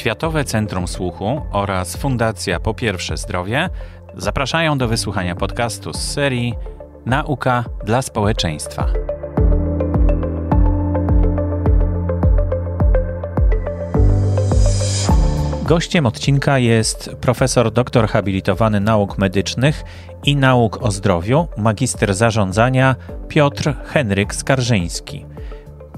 Światowe 0.00 0.44
Centrum 0.44 0.88
Słuchu 0.88 1.42
oraz 1.52 1.96
Fundacja 1.96 2.60
Po 2.60 2.74
Pierwsze 2.74 3.16
Zdrowie 3.16 3.68
zapraszają 4.16 4.78
do 4.78 4.88
wysłuchania 4.88 5.34
podcastu 5.34 5.92
z 5.92 6.12
serii 6.12 6.54
Nauka 7.06 7.64
dla 7.84 8.02
społeczeństwa. 8.02 8.86
Gościem 15.62 16.06
odcinka 16.06 16.58
jest 16.58 17.10
profesor 17.20 17.72
doktor 17.72 18.08
habilitowany 18.08 18.80
nauk 18.80 19.18
medycznych 19.18 19.84
i 20.24 20.36
nauk 20.36 20.82
o 20.82 20.90
zdrowiu, 20.90 21.48
magister 21.56 22.14
zarządzania 22.14 22.96
Piotr 23.28 23.74
Henryk 23.84 24.34
Skarżyński. 24.34 25.29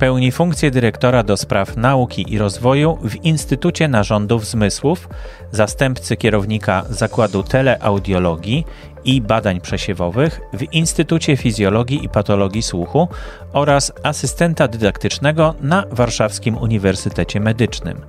Pełni 0.02 0.32
funkcję 0.32 0.70
dyrektora 0.70 1.22
do 1.22 1.36
spraw 1.36 1.76
nauki 1.76 2.32
i 2.32 2.38
rozwoju 2.38 2.98
w 3.02 3.24
Instytucie 3.24 3.88
Narządów 3.88 4.46
Zmysłów, 4.46 5.08
zastępcy 5.52 6.16
kierownika 6.16 6.84
Zakładu 6.90 7.43
Teleaudiologii 7.43 8.64
i 9.04 9.20
Badań 9.20 9.60
Przesiewowych 9.60 10.40
w 10.52 10.72
Instytucie 10.72 11.36
Fizjologii 11.36 12.04
i 12.04 12.08
Patologii 12.08 12.62
Słuchu 12.62 13.08
oraz 13.52 13.93
asystenta 14.02 14.68
dydaktycznego 14.68 15.54
na 15.60 15.84
Warszawskim 15.90 16.57
Uniwersytecie 16.57 17.40
Medycznym. 17.40 18.00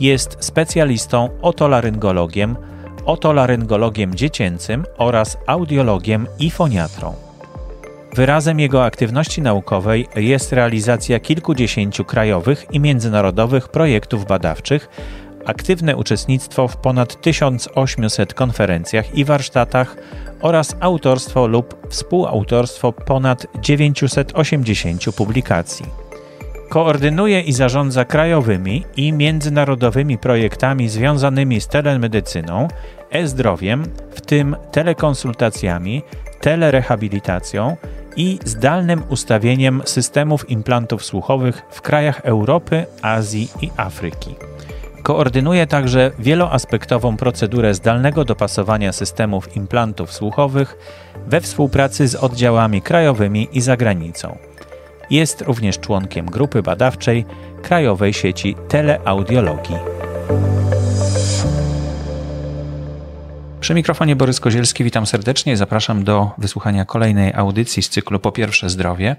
Jest 0.00 0.36
specjalistą 0.40 1.28
otolaryngologiem, 1.42 2.56
otolaryngologiem 3.04 4.14
dziecięcym 4.14 4.84
oraz 4.98 5.38
audiologiem 5.46 6.26
i 6.38 6.50
foniatrą. 6.50 7.31
Wyrazem 8.14 8.60
jego 8.60 8.84
aktywności 8.84 9.42
naukowej 9.42 10.08
jest 10.16 10.52
realizacja 10.52 11.20
kilkudziesięciu 11.20 12.04
krajowych 12.04 12.66
i 12.72 12.80
międzynarodowych 12.80 13.68
projektów 13.68 14.26
badawczych, 14.26 14.88
aktywne 15.44 15.96
uczestnictwo 15.96 16.68
w 16.68 16.76
ponad 16.76 17.20
1800 17.20 18.34
konferencjach 18.34 19.14
i 19.14 19.24
warsztatach 19.24 19.96
oraz 20.40 20.76
autorstwo 20.80 21.46
lub 21.46 21.88
współautorstwo 21.88 22.92
ponad 22.92 23.46
980 23.60 25.04
publikacji. 25.16 25.86
Koordynuje 26.68 27.40
i 27.40 27.52
zarządza 27.52 28.04
krajowymi 28.04 28.84
i 28.96 29.12
międzynarodowymi 29.12 30.18
projektami 30.18 30.88
związanymi 30.88 31.60
z 31.60 31.68
telemedycyną, 31.68 32.68
e-zdrowiem, 33.10 33.84
w 34.10 34.20
tym 34.20 34.56
telekonsultacjami, 34.72 36.02
telerehabilitacją 36.40 37.76
i 38.16 38.38
zdalnym 38.44 39.02
ustawieniem 39.08 39.82
systemów 39.84 40.50
implantów 40.50 41.04
słuchowych 41.04 41.62
w 41.70 41.80
krajach 41.80 42.20
Europy, 42.24 42.86
Azji 43.02 43.48
i 43.62 43.70
Afryki. 43.76 44.34
Koordynuje 45.02 45.66
także 45.66 46.10
wieloaspektową 46.18 47.16
procedurę 47.16 47.74
zdalnego 47.74 48.24
dopasowania 48.24 48.92
systemów 48.92 49.56
implantów 49.56 50.12
słuchowych 50.12 50.76
we 51.26 51.40
współpracy 51.40 52.08
z 52.08 52.14
oddziałami 52.14 52.82
krajowymi 52.82 53.48
i 53.52 53.60
zagranicą. 53.60 54.38
Jest 55.10 55.40
również 55.40 55.78
członkiem 55.78 56.26
grupy 56.26 56.62
badawczej 56.62 57.24
Krajowej 57.62 58.12
Sieci 58.12 58.56
Teleaudiologii. 58.68 59.91
Przy 63.62 63.74
mikrofonie 63.74 64.16
Borys 64.16 64.40
Kozielski, 64.40 64.84
witam 64.84 65.06
serdecznie. 65.06 65.56
Zapraszam 65.56 66.04
do 66.04 66.30
wysłuchania 66.38 66.84
kolejnej 66.84 67.34
audycji 67.34 67.82
z 67.82 67.88
cyklu 67.88 68.18
Po 68.18 68.32
pierwsze 68.32 68.70
zdrowie. 68.70 69.16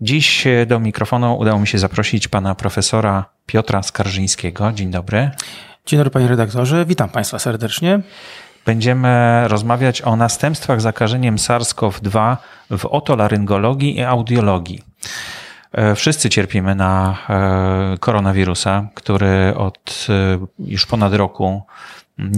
Dziś 0.00 0.44
do 0.66 0.80
mikrofonu 0.80 1.38
udało 1.38 1.60
mi 1.60 1.66
się 1.66 1.78
zaprosić 1.78 2.28
pana 2.28 2.54
profesora 2.54 3.24
Piotra 3.46 3.82
Skarżyńskiego. 3.82 4.72
Dzień 4.72 4.90
dobry. 4.90 5.30
Dzień 5.86 5.98
dobry 5.98 6.10
panie 6.10 6.28
redaktorze, 6.28 6.84
witam 6.86 7.08
państwa 7.08 7.38
serdecznie. 7.38 8.00
Będziemy 8.66 9.42
rozmawiać 9.48 10.02
o 10.02 10.16
następstwach 10.16 10.80
zakażeniem 10.80 11.36
SARS-CoV-2 11.36 12.36
w 12.70 12.86
otolaryngologii 12.86 13.96
i 13.96 14.02
audiologii. 14.02 14.82
Wszyscy 15.96 16.30
cierpimy 16.30 16.74
na 16.74 17.16
e, 17.28 17.98
koronawirusa, 17.98 18.88
który 18.94 19.54
od 19.56 20.06
e, 20.08 20.46
już 20.58 20.86
ponad 20.86 21.14
roku 21.14 21.62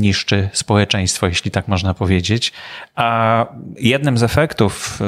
niszczy 0.00 0.48
społeczeństwo, 0.53 1.26
jeśli 1.26 1.50
tak 1.50 1.69
można 1.69 1.94
powiedzieć. 1.94 2.53
A 2.94 3.47
jednym 3.78 4.19
z 4.19 4.22
efektów 4.22 4.98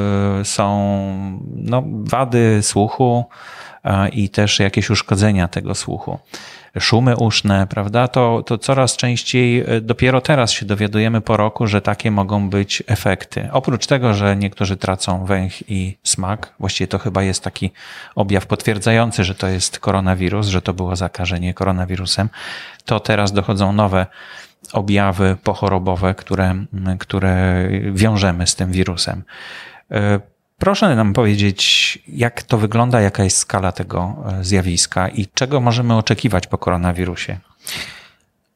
y, 0.40 0.44
są 0.44 0.68
no, 1.56 1.82
wady 1.86 2.62
słuchu 2.62 3.24
i 4.12 4.28
też 4.28 4.60
jakieś 4.60 4.90
uszkodzenia 4.90 5.48
tego 5.48 5.74
słuchu. 5.74 6.18
Szumy 6.80 7.16
uszne, 7.16 7.66
prawda? 7.66 8.08
To, 8.08 8.42
to 8.46 8.58
coraz 8.58 8.96
częściej, 8.96 9.74
y, 9.76 9.80
dopiero 9.80 10.20
teraz 10.20 10.50
się 10.50 10.66
dowiadujemy 10.66 11.20
po 11.20 11.36
roku, 11.36 11.66
że 11.66 11.80
takie 11.80 12.10
mogą 12.10 12.50
być 12.50 12.82
efekty. 12.86 13.48
Oprócz 13.52 13.86
tego, 13.86 14.14
że 14.14 14.36
niektórzy 14.36 14.76
tracą 14.76 15.24
węch 15.24 15.70
i 15.70 15.96
smak, 16.02 16.52
właściwie 16.58 16.88
to 16.88 16.98
chyba 16.98 17.22
jest 17.22 17.44
taki 17.44 17.70
objaw 18.14 18.46
potwierdzający, 18.46 19.24
że 19.24 19.34
to 19.34 19.46
jest 19.46 19.78
koronawirus, 19.78 20.46
że 20.46 20.62
to 20.62 20.74
było 20.74 20.96
zakażenie 20.96 21.54
koronawirusem, 21.54 22.28
to 22.84 23.00
teraz 23.00 23.32
dochodzą 23.32 23.72
nowe 23.72 24.06
objawy 24.74 25.36
pochorobowe, 25.44 26.14
które, 26.14 26.54
które 26.98 27.68
wiążemy 27.92 28.46
z 28.46 28.54
tym 28.54 28.72
wirusem. 28.72 29.22
E, 29.90 30.20
proszę 30.58 30.96
nam 30.96 31.12
powiedzieć, 31.12 31.98
jak 32.08 32.42
to 32.42 32.58
wygląda, 32.58 33.00
jaka 33.00 33.24
jest 33.24 33.36
skala 33.36 33.72
tego 33.72 34.16
e, 34.26 34.44
zjawiska 34.44 35.08
i 35.08 35.26
czego 35.34 35.60
możemy 35.60 35.96
oczekiwać 35.96 36.46
po 36.46 36.58
koronawirusie? 36.58 37.38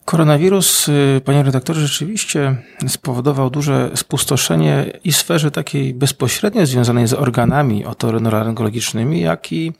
Koronawirus, 0.09 0.89
y, 0.89 1.21
panie 1.25 1.43
redaktorze, 1.43 1.87
rzeczywiście 1.87 2.57
spowodował 2.87 3.51
duże 3.51 3.91
spustoszenie 3.95 4.87
i 5.05 5.13
sferze 5.13 5.51
takiej 5.51 5.95
bezpośrednio 5.95 6.67
związanej 6.67 7.07
z 7.07 7.13
organami 7.13 7.85
otorynologicznymi, 7.85 9.21
jak 9.21 9.53
i 9.53 9.73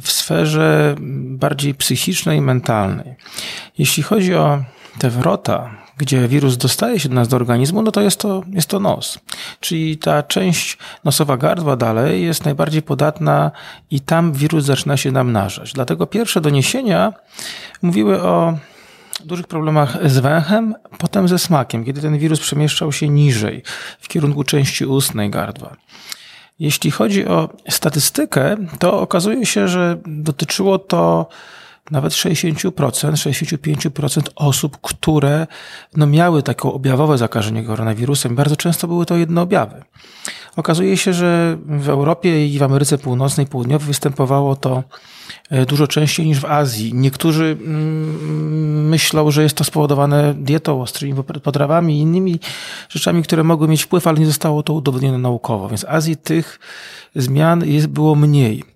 w 0.00 0.10
sferze 0.10 0.94
bardziej 1.20 1.74
psychicznej 1.74 2.40
mentalnej. 2.40 3.14
Jeśli 3.78 4.02
chodzi 4.02 4.34
o 4.34 4.64
te 4.98 5.10
wrota, 5.10 5.70
gdzie 5.96 6.28
wirus 6.28 6.56
dostaje 6.56 7.00
się 7.00 7.08
do 7.08 7.14
nas 7.14 7.28
do 7.28 7.36
organizmu, 7.36 7.82
no 7.82 7.90
to 7.90 8.00
jest 8.00 8.20
to, 8.20 8.42
jest 8.52 8.68
to 8.68 8.80
nos. 8.80 9.18
Czyli 9.60 9.98
ta 9.98 10.22
część 10.22 10.78
nosowa 11.04 11.36
gardła 11.36 11.76
dalej 11.76 12.24
jest 12.24 12.44
najbardziej 12.44 12.82
podatna 12.82 13.50
i 13.90 14.00
tam 14.00 14.32
wirus 14.32 14.64
zaczyna 14.64 14.96
się 14.96 15.12
namnażać. 15.12 15.72
Dlatego 15.72 16.06
pierwsze 16.06 16.40
doniesienia 16.40 17.12
mówiły 17.82 18.22
o 18.22 18.58
dużych 19.24 19.46
problemach 19.46 20.10
z 20.10 20.18
węchem, 20.18 20.74
potem 20.98 21.28
ze 21.28 21.38
smakiem, 21.38 21.84
kiedy 21.84 22.00
ten 22.00 22.18
wirus 22.18 22.40
przemieszczał 22.40 22.92
się 22.92 23.08
niżej, 23.08 23.62
w 24.00 24.08
kierunku 24.08 24.44
części 24.44 24.86
ustnej 24.86 25.30
gardła. 25.30 25.76
Jeśli 26.58 26.90
chodzi 26.90 27.26
o 27.26 27.48
statystykę, 27.68 28.56
to 28.78 29.00
okazuje 29.00 29.46
się, 29.46 29.68
że 29.68 29.96
dotyczyło 30.06 30.78
to 30.78 31.28
nawet 31.90 32.12
60%, 32.12 32.70
65% 32.70 34.22
osób, 34.36 34.78
które 34.82 35.46
no, 35.96 36.06
miały 36.06 36.42
takie 36.42 36.68
objawowe 36.68 37.18
zakażenie 37.18 37.64
koronawirusem, 37.64 38.34
bardzo 38.34 38.56
często 38.56 38.88
były 38.88 39.06
to 39.06 39.16
jednoobjawy. 39.16 39.82
Okazuje 40.56 40.96
się, 40.96 41.12
że 41.12 41.58
w 41.66 41.88
Europie 41.88 42.46
i 42.46 42.58
w 42.58 42.62
Ameryce 42.62 42.98
Północnej, 42.98 43.46
Południowej 43.46 43.86
występowało 43.86 44.56
to 44.56 44.82
e, 45.50 45.66
dużo 45.66 45.86
częściej 45.86 46.26
niż 46.26 46.40
w 46.40 46.44
Azji. 46.44 46.94
Niektórzy 46.94 47.56
mm, 47.60 48.88
myślą, 48.88 49.30
że 49.30 49.42
jest 49.42 49.56
to 49.56 49.64
spowodowane 49.64 50.34
dietą, 50.34 50.82
ostrymi 50.82 51.22
potrawami 51.42 51.98
i 51.98 52.00
innymi 52.00 52.40
rzeczami, 52.88 53.22
które 53.22 53.44
mogły 53.44 53.68
mieć 53.68 53.82
wpływ, 53.82 54.06
ale 54.06 54.18
nie 54.18 54.26
zostało 54.26 54.62
to 54.62 54.72
udowodnione 54.72 55.18
naukowo. 55.18 55.68
Więc 55.68 55.80
w 55.80 55.88
Azji 55.88 56.16
tych 56.16 56.60
zmian 57.14 57.64
jest, 57.66 57.86
było 57.86 58.14
mniej. 58.14 58.73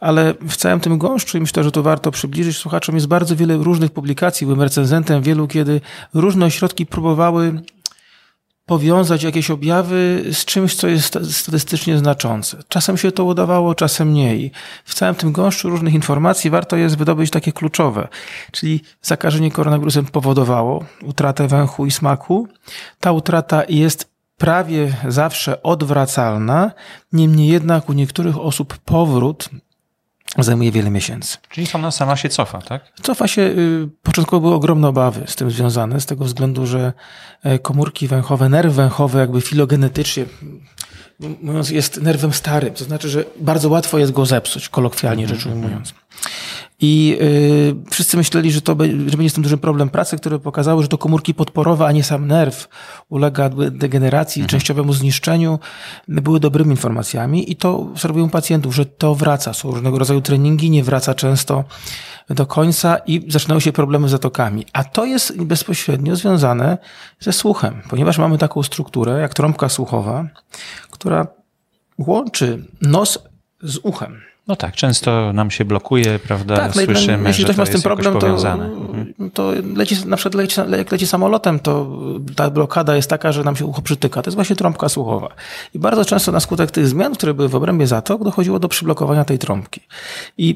Ale 0.00 0.34
w 0.48 0.56
całym 0.56 0.80
tym 0.80 0.98
gąszczu, 0.98 1.38
i 1.38 1.40
myślę, 1.40 1.64
że 1.64 1.72
to 1.72 1.82
warto 1.82 2.10
przybliżyć 2.10 2.56
słuchaczom, 2.56 2.94
jest 2.94 3.06
bardzo 3.06 3.36
wiele 3.36 3.56
różnych 3.56 3.90
publikacji. 3.90 4.46
Byłem 4.46 4.62
recenzentem 4.62 5.22
wielu, 5.22 5.48
kiedy 5.48 5.80
różne 6.14 6.46
ośrodki 6.46 6.86
próbowały 6.86 7.62
powiązać 8.68 9.22
jakieś 9.22 9.50
objawy 9.50 10.24
z 10.32 10.44
czymś, 10.44 10.74
co 10.74 10.88
jest 10.88 11.18
statystycznie 11.32 11.98
znaczące. 11.98 12.56
Czasem 12.68 12.96
się 12.96 13.12
to 13.12 13.24
udawało, 13.24 13.74
czasem 13.74 14.08
mniej. 14.08 14.52
W 14.84 14.94
całym 14.94 15.14
tym 15.14 15.32
gąszczu 15.32 15.70
różnych 15.70 15.94
informacji 15.94 16.50
warto 16.50 16.76
jest 16.76 16.96
wydobyć 16.96 17.30
takie 17.30 17.52
kluczowe, 17.52 18.08
czyli 18.52 18.80
zakażenie 19.02 19.50
koronawirusem 19.50 20.06
powodowało 20.06 20.84
utratę 21.02 21.48
węchu 21.48 21.86
i 21.86 21.90
smaku. 21.90 22.48
Ta 23.00 23.12
utrata 23.12 23.62
jest 23.68 24.10
prawie 24.38 24.96
zawsze 25.08 25.62
odwracalna, 25.62 26.72
niemniej 27.12 27.48
jednak 27.48 27.88
u 27.88 27.92
niektórych 27.92 28.38
osób 28.38 28.78
powrót 28.78 29.50
zajmuje 30.38 30.72
wiele 30.72 30.90
miesięcy. 30.90 31.38
Czyli 31.50 31.66
ona 31.72 31.90
sama 31.90 32.16
się 32.16 32.28
cofa, 32.28 32.62
tak? 32.62 32.92
Cofa 33.02 33.28
się. 33.28 33.42
Y, 33.42 33.88
początkowo 34.02 34.40
były 34.40 34.54
ogromne 34.54 34.88
obawy 34.88 35.22
z 35.26 35.36
tym 35.36 35.50
związane, 35.50 36.00
z 36.00 36.06
tego 36.06 36.24
względu, 36.24 36.66
że 36.66 36.92
e, 37.42 37.58
komórki 37.58 38.08
węchowe, 38.08 38.48
nerw 38.48 38.74
węchowy 38.74 39.18
jakby 39.18 39.40
filogenetycznie 39.40 40.24
mówiąc, 41.20 41.70
jest 41.70 42.02
nerwem 42.02 42.32
starym, 42.32 42.74
to 42.74 42.84
znaczy, 42.84 43.08
że 43.08 43.24
bardzo 43.40 43.68
łatwo 43.68 43.98
jest 43.98 44.12
go 44.12 44.26
zepsuć, 44.26 44.68
kolokwialnie 44.68 45.28
rzecz 45.28 45.46
ujmując. 45.46 45.94
I 46.80 47.18
y, 47.20 47.90
wszyscy 47.90 48.16
myśleli, 48.16 48.52
że 48.52 48.62
to 48.62 48.72
że 49.06 49.16
będzie 49.16 49.30
z 49.30 49.32
tym 49.32 49.42
duży 49.42 49.58
problem 49.58 49.88
pracy, 49.88 50.16
które 50.16 50.38
pokazały, 50.38 50.82
że 50.82 50.88
to 50.88 50.98
komórki 50.98 51.34
podporowe, 51.34 51.86
a 51.86 51.92
nie 51.92 52.04
sam 52.04 52.26
nerw 52.26 52.68
ulega 53.08 53.48
degeneracji, 53.70 54.42
mhm. 54.42 54.50
częściowemu 54.50 54.92
zniszczeniu, 54.92 55.58
były 56.08 56.40
dobrymi 56.40 56.70
informacjami 56.70 57.52
i 57.52 57.56
to 57.56 57.78
obserwują 57.78 58.30
pacjentów, 58.30 58.74
że 58.74 58.86
to 58.86 59.14
wraca. 59.14 59.54
Są 59.54 59.70
różnego 59.70 59.98
rodzaju 59.98 60.20
treningi, 60.20 60.70
nie 60.70 60.84
wraca 60.84 61.14
często 61.14 61.64
do 62.30 62.46
końca 62.46 62.96
i 62.96 63.32
zaczynają 63.32 63.60
się 63.60 63.72
problemy 63.72 64.08
z 64.08 64.10
zatokami. 64.10 64.66
A 64.72 64.84
to 64.84 65.04
jest 65.04 65.42
bezpośrednio 65.42 66.16
związane 66.16 66.78
ze 67.20 67.32
słuchem, 67.32 67.82
ponieważ 67.90 68.18
mamy 68.18 68.38
taką 68.38 68.62
strukturę 68.62 69.20
jak 69.20 69.34
trąbka 69.34 69.68
słuchowa, 69.68 70.28
która 70.90 71.26
łączy 71.98 72.64
nos 72.82 73.18
z 73.62 73.78
uchem. 73.82 74.27
No 74.48 74.56
tak, 74.56 74.74
często 74.74 75.32
nam 75.32 75.50
się 75.50 75.64
blokuje, 75.64 76.18
prawda? 76.18 76.56
Tak, 76.56 76.74
no 76.74 76.82
Słyszymy, 76.82 77.28
jeśli 77.28 77.44
ktoś 77.44 77.56
ma 77.56 77.66
z 77.66 77.70
tym 77.70 77.82
problem, 77.82 78.18
to, 78.18 78.26
mhm. 78.28 79.30
to 79.34 79.52
leci, 79.76 79.96
na 80.06 80.16
przykład 80.16 80.34
leci, 80.34 80.60
jak 80.78 80.92
leci 80.92 81.06
samolotem, 81.06 81.60
to 81.60 81.98
ta 82.36 82.50
blokada 82.50 82.96
jest 82.96 83.10
taka, 83.10 83.32
że 83.32 83.44
nam 83.44 83.56
się 83.56 83.66
ucho 83.66 83.82
przytyka. 83.82 84.22
To 84.22 84.28
jest 84.28 84.34
właśnie 84.34 84.56
trąbka 84.56 84.88
słuchowa. 84.88 85.28
I 85.74 85.78
bardzo 85.78 86.04
często 86.04 86.32
na 86.32 86.40
skutek 86.40 86.70
tych 86.70 86.86
zmian, 86.86 87.14
które 87.14 87.34
były 87.34 87.48
w 87.48 87.54
obrębie 87.54 87.86
zatok, 87.86 88.24
dochodziło 88.24 88.58
do 88.58 88.68
przyblokowania 88.68 89.24
tej 89.24 89.38
trąbki. 89.38 89.80
I 90.38 90.54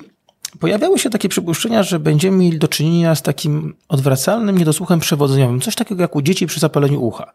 Pojawiały 0.61 0.99
się 0.99 1.11
takie 1.11 1.29
przypuszczenia, 1.29 1.83
że 1.83 1.99
będziemy 1.99 2.37
mieli 2.37 2.59
do 2.59 2.69
czynienia 2.69 3.15
z 3.15 3.23
takim 3.23 3.75
odwracalnym 3.89 4.59
niedosłuchem 4.59 5.01
przewodzeniowym. 5.01 5.61
Coś 5.61 5.75
takiego 5.75 6.03
jak 6.03 6.17
u 6.17 6.23
dzieci 6.23 6.47
przy 6.47 6.61
zapaleniu 6.61 7.03
ucha. 7.03 7.33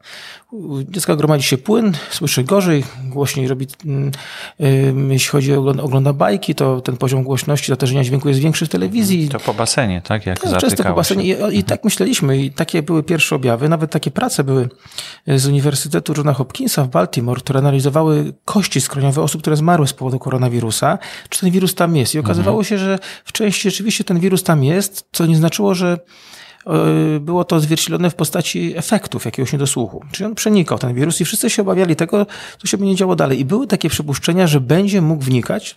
U 0.52 0.84
dziecka 0.84 1.16
gromadzi 1.16 1.44
się 1.44 1.58
płyn, 1.58 1.94
słyszy 2.10 2.44
gorzej, 2.44 2.84
głośniej 3.04 3.48
robi, 3.48 3.68
yy, 4.60 4.94
jeśli 5.10 5.30
chodzi 5.30 5.54
o 5.54 5.60
ogląda 5.60 6.14
bajki, 6.14 6.56
to 6.56 6.82
ten 6.82 6.98
poziom 6.98 7.24
głośności, 7.24 7.68
zatężenia 7.68 8.04
dźwięku 8.04 8.28
jest 8.28 8.40
większy 8.40 8.66
w 8.66 8.70
telewizji. 8.70 9.30
To 9.30 9.40
po 9.40 9.54
basenie, 9.54 10.02
tak? 10.02 10.26
Jak 10.26 10.40
tak, 10.40 10.58
często 10.58 10.84
po 10.84 10.94
basenie. 10.94 11.24
I, 11.24 11.28
I, 11.28 11.34
mhm. 11.34 11.64
tak 11.64 11.84
myśleliśmy 11.84 12.38
i 12.38 12.52
takie 12.52 12.84
były 12.84 13.04
pierwsze 13.04 13.36
objawy. 13.36 13.70
Nawet 13.70 13.92
takie 13.92 14.12
prace 14.12 14.44
były 14.44 14.70
z 15.28 15.48
Uniwersytetu 15.48 16.14
Johna 16.18 16.34
Hopkinsa 16.34 16.84
w 16.84 16.88
Baltimore, 16.88 17.42
które 17.42 17.60
analizowały 17.60 18.34
kości 18.46 18.82
skroniowe 18.82 19.22
osób, 19.22 19.42
które 19.42 19.56
zmarły 19.56 19.88
z 19.88 19.94
powodu 19.94 20.20
koronawirusa. 20.20 20.98
Czy 21.30 21.40
ten 21.40 21.52
wirus 21.52 21.76
tam 21.76 21.96
jest? 21.96 22.16
I 22.16 22.20
okazywało 22.20 22.60
mhm. 22.60 22.66
się, 22.66 22.78
że 22.78 23.00
w 23.26 23.32
części 23.32 23.70
rzeczywiście 23.70 24.04
ten 24.04 24.20
wirus 24.20 24.44
tam 24.44 24.64
jest, 24.64 25.06
co 25.12 25.26
nie 25.26 25.36
znaczyło, 25.36 25.76
że 25.76 26.00
e, 26.68 27.20
było 27.20 27.44
to 27.44 27.60
zwierciedlone 27.60 28.10
w 28.10 28.16
postaci 28.16 28.74
efektów 28.78 29.26
jakiegoś 29.26 29.54
niedosłuchu. 29.54 30.04
Czyli 30.12 30.26
on 30.26 30.36
przenikał 30.36 30.80
ten 30.80 30.94
wirus 30.94 31.22
i 31.22 31.26
wszyscy 31.26 31.50
się 31.50 31.62
obawiali 31.62 31.96
tego, 31.96 32.26
co 32.58 32.68
się 32.68 32.78
będzie 32.78 32.96
działo 32.96 33.16
dalej. 33.16 33.40
I 33.40 33.46
były 33.46 33.68
takie 33.68 33.90
przypuszczenia, 33.90 34.48
że 34.48 34.62
będzie 34.62 35.02
mógł 35.02 35.24
wnikać 35.24 35.76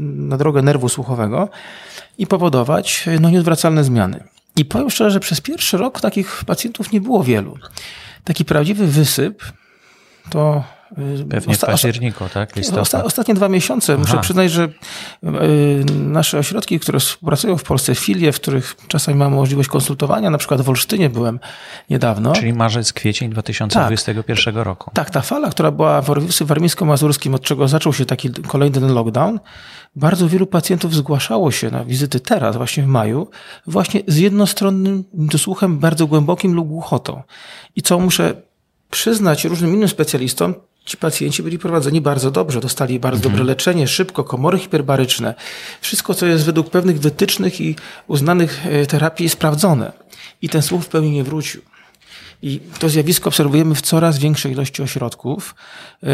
na 0.00 0.36
drogę 0.36 0.62
nerwu 0.62 0.88
słuchowego 0.88 1.48
i 2.18 2.26
powodować 2.26 3.04
no, 3.20 3.30
nieodwracalne 3.30 3.84
zmiany. 3.84 4.24
I 4.56 4.64
powiem 4.64 4.90
szczerze, 4.90 5.10
że 5.10 5.20
przez 5.20 5.40
pierwszy 5.40 5.76
rok 5.76 6.00
takich 6.00 6.44
pacjentów 6.46 6.92
nie 6.92 7.00
było 7.00 7.24
wielu. 7.24 7.58
Taki 8.24 8.44
prawdziwy 8.44 8.86
wysyp 8.86 9.44
to 10.30 10.64
Pewnie 11.30 11.54
w 11.54 11.60
październiku, 11.60 12.24
tak? 12.34 12.52
Osta 12.80 13.04
ostatnie 13.04 13.34
dwa 13.34 13.48
miesiące. 13.48 13.92
Aha. 13.92 14.02
Muszę 14.02 14.18
przyznać, 14.18 14.50
że 14.50 14.64
y, 14.64 14.68
nasze 15.94 16.38
ośrodki, 16.38 16.80
które 16.80 17.00
współpracują 17.00 17.56
w 17.56 17.62
Polsce, 17.62 17.94
filie, 17.94 18.32
w 18.32 18.40
których 18.40 18.76
czasami 18.88 19.18
mamy 19.18 19.36
możliwość 19.36 19.68
konsultowania, 19.68 20.30
na 20.30 20.38
przykład 20.38 20.60
w 20.60 20.68
Olsztynie 20.68 21.10
byłem 21.10 21.40
niedawno. 21.90 22.32
Czyli 22.32 22.52
marzec, 22.52 22.92
kwiecień 22.92 23.30
2021 23.30 24.54
tak, 24.54 24.64
roku. 24.64 24.90
Tak, 24.94 25.10
ta 25.10 25.20
fala, 25.20 25.50
która 25.50 25.70
była 25.70 26.02
w 26.02 26.08
warmińsko-mazurskim, 26.46 27.34
od 27.34 27.42
czego 27.42 27.68
zaczął 27.68 27.92
się 27.92 28.06
taki 28.06 28.30
kolejny 28.30 28.80
lockdown, 28.80 29.40
bardzo 29.96 30.28
wielu 30.28 30.46
pacjentów 30.46 30.94
zgłaszało 30.94 31.50
się 31.50 31.70
na 31.70 31.84
wizyty 31.84 32.20
teraz, 32.20 32.56
właśnie 32.56 32.82
w 32.82 32.86
maju, 32.86 33.28
właśnie 33.66 34.00
z 34.06 34.16
jednostronnym 34.16 35.04
dosłuchem 35.12 35.78
bardzo 35.78 36.06
głębokim 36.06 36.52
lub 36.52 36.68
głuchotą. 36.68 37.22
I 37.76 37.82
co 37.82 37.98
muszę 37.98 38.42
przyznać 38.90 39.44
różnym 39.44 39.74
innym 39.74 39.88
specjalistom, 39.88 40.54
ci 40.90 40.96
pacjenci 40.96 41.42
byli 41.42 41.58
prowadzeni 41.58 42.00
bardzo 42.00 42.30
dobrze, 42.30 42.60
dostali 42.60 43.00
bardzo 43.00 43.16
mhm. 43.16 43.32
dobre 43.32 43.44
leczenie, 43.44 43.88
szybko, 43.88 44.24
komory 44.24 44.58
hiperbaryczne. 44.58 45.34
Wszystko, 45.80 46.14
co 46.14 46.26
jest 46.26 46.44
według 46.44 46.70
pewnych 46.70 47.00
wytycznych 47.00 47.60
i 47.60 47.76
uznanych 48.06 48.66
e, 48.66 48.86
terapii 48.86 49.28
sprawdzone. 49.28 49.92
I 50.42 50.48
ten 50.48 50.62
słuch 50.62 50.82
w 50.82 50.88
pełni 50.88 51.10
nie 51.10 51.24
wrócił. 51.24 51.62
I 52.42 52.60
to 52.78 52.88
zjawisko 52.88 53.28
obserwujemy 53.28 53.74
w 53.74 53.80
coraz 53.80 54.18
większej 54.18 54.52
ilości 54.52 54.82
ośrodków, 54.82 55.54
e, 56.02 56.06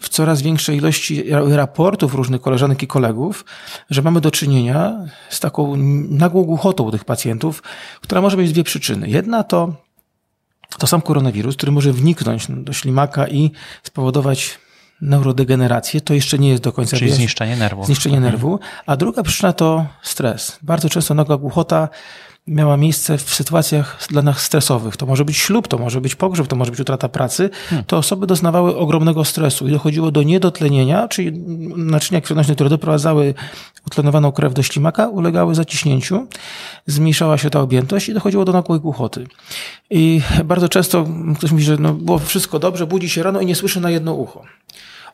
w 0.00 0.08
coraz 0.08 0.42
większej 0.42 0.76
ilości 0.76 1.24
raportów 1.48 2.14
różnych 2.14 2.40
koleżanek 2.40 2.82
i 2.82 2.86
kolegów, 2.86 3.44
że 3.90 4.02
mamy 4.02 4.20
do 4.20 4.30
czynienia 4.30 5.06
z 5.30 5.40
taką 5.40 5.76
nagłą 6.10 6.42
głuchotą 6.42 6.90
tych 6.90 7.04
pacjentów, 7.04 7.62
która 8.00 8.20
może 8.20 8.36
mieć 8.36 8.52
dwie 8.52 8.64
przyczyny. 8.64 9.08
Jedna 9.08 9.44
to 9.44 9.72
to 10.78 10.86
sam 10.86 11.00
koronawirus, 11.00 11.56
który 11.56 11.72
może 11.72 11.92
wniknąć 11.92 12.46
do 12.48 12.72
ślimaka 12.72 13.28
i 13.28 13.50
spowodować 13.82 14.58
neurodegenerację, 15.00 16.00
to 16.00 16.14
jeszcze 16.14 16.38
nie 16.38 16.48
jest 16.48 16.62
do 16.62 16.72
końca 16.72 16.96
Czyli 16.96 17.12
zniszczenie 17.12 17.56
nerwu. 17.56 17.84
Zniszczenie 17.84 18.16
mhm. 18.16 18.32
nerwu. 18.32 18.58
A 18.86 18.96
druga 18.96 19.22
przyczyna 19.22 19.52
to 19.52 19.86
stres. 20.02 20.58
Bardzo 20.62 20.88
często 20.88 21.14
nagła 21.14 21.36
głuchota 21.36 21.88
miała 22.46 22.76
miejsce 22.76 23.18
w 23.18 23.34
sytuacjach 23.34 24.06
dla 24.10 24.22
nas 24.22 24.38
stresowych. 24.38 24.96
To 24.96 25.06
może 25.06 25.24
być 25.24 25.36
ślub, 25.36 25.68
to 25.68 25.78
może 25.78 26.00
być 26.00 26.14
pogrzeb, 26.14 26.46
to 26.46 26.56
może 26.56 26.70
być 26.70 26.80
utrata 26.80 27.08
pracy. 27.08 27.50
Hmm. 27.68 27.84
To 27.84 27.98
osoby 27.98 28.26
doznawały 28.26 28.76
ogromnego 28.76 29.24
stresu 29.24 29.68
i 29.68 29.70
dochodziło 29.70 30.10
do 30.10 30.22
niedotlenienia, 30.22 31.08
czyli 31.08 31.32
naczynia 31.76 32.20
krwionośne, 32.20 32.54
które 32.54 32.70
doprowadzały 32.70 33.34
utlenowaną 33.86 34.32
krew 34.32 34.54
do 34.54 34.62
ślimaka, 34.62 35.08
ulegały 35.08 35.54
zaciśnięciu, 35.54 36.26
zmniejszała 36.86 37.38
się 37.38 37.50
ta 37.50 37.60
objętość 37.60 38.08
i 38.08 38.14
dochodziło 38.14 38.44
do 38.44 38.52
nagłej 38.52 38.80
głuchoty. 38.80 39.26
I 39.90 40.20
bardzo 40.44 40.68
często 40.68 41.06
ktoś 41.38 41.50
mówi, 41.50 41.64
że 41.64 41.76
no, 41.76 41.94
było 41.94 42.18
wszystko 42.18 42.58
dobrze, 42.58 42.86
budzi 42.86 43.08
się 43.08 43.22
rano 43.22 43.40
i 43.40 43.46
nie 43.46 43.54
słyszy 43.54 43.80
na 43.80 43.90
jedno 43.90 44.14
ucho. 44.14 44.42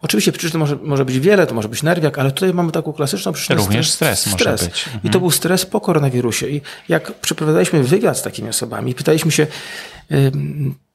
Oczywiście 0.03 0.33
przyczyn 0.33 0.61
może, 0.61 0.77
może 0.77 1.05
być 1.05 1.19
wiele, 1.19 1.47
to 1.47 1.55
może 1.55 1.69
być 1.69 1.83
nerwiak, 1.83 2.19
ale 2.19 2.33
tutaj 2.33 2.55
mamy 2.55 2.73
taką 2.73 2.93
klasyczną 2.93 3.33
przyczynę. 3.33 3.61
Również 3.61 3.91
stres, 3.91 4.21
stres 4.21 4.33
może 4.33 4.51
być. 4.51 4.87
Mhm. 4.87 5.01
I 5.05 5.11
to 5.11 5.21
był 5.21 5.31
stres 5.31 5.67
po 5.67 5.81
koronawirusie. 5.81 6.49
I 6.49 6.61
jak 6.89 7.21
przeprowadzaliśmy 7.21 7.83
wywiad 7.83 8.19
z 8.19 8.23
takimi 8.23 8.49
osobami, 8.49 8.95
pytaliśmy 8.95 9.31
się, 9.33 9.47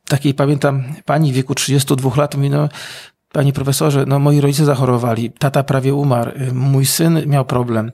takiej 0.07 0.33
pamiętam 0.33 0.83
pani 1.05 1.31
w 1.31 1.35
wieku 1.35 1.55
32 1.55 2.11
lat, 2.15 2.35
mówi, 2.35 2.49
no 2.49 2.69
Panie 3.33 3.53
profesorze, 3.53 4.05
no 4.07 4.19
moi 4.19 4.41
rodzice 4.41 4.65
zachorowali, 4.65 5.31
tata 5.31 5.63
prawie 5.63 5.93
umarł, 5.93 6.31
mój 6.53 6.85
syn 6.85 7.21
miał 7.25 7.45
problem. 7.45 7.91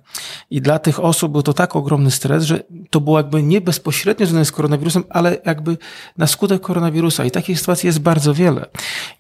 I 0.49 0.61
dla 0.61 0.79
tych 0.79 0.99
osób 0.99 1.31
był 1.31 1.41
to 1.43 1.53
tak 1.53 1.75
ogromny 1.75 2.11
stres, 2.11 2.43
że 2.43 2.63
to 2.89 3.01
było 3.01 3.17
jakby 3.17 3.43
nie 3.43 3.61
bezpośrednio 3.61 4.25
związane 4.25 4.45
z 4.45 4.51
koronawirusem, 4.51 5.03
ale 5.09 5.37
jakby 5.45 5.77
na 6.17 6.27
skutek 6.27 6.61
koronawirusa. 6.61 7.25
I 7.25 7.31
takich 7.31 7.59
sytuacji 7.59 7.87
jest 7.87 7.99
bardzo 7.99 8.33
wiele. 8.33 8.65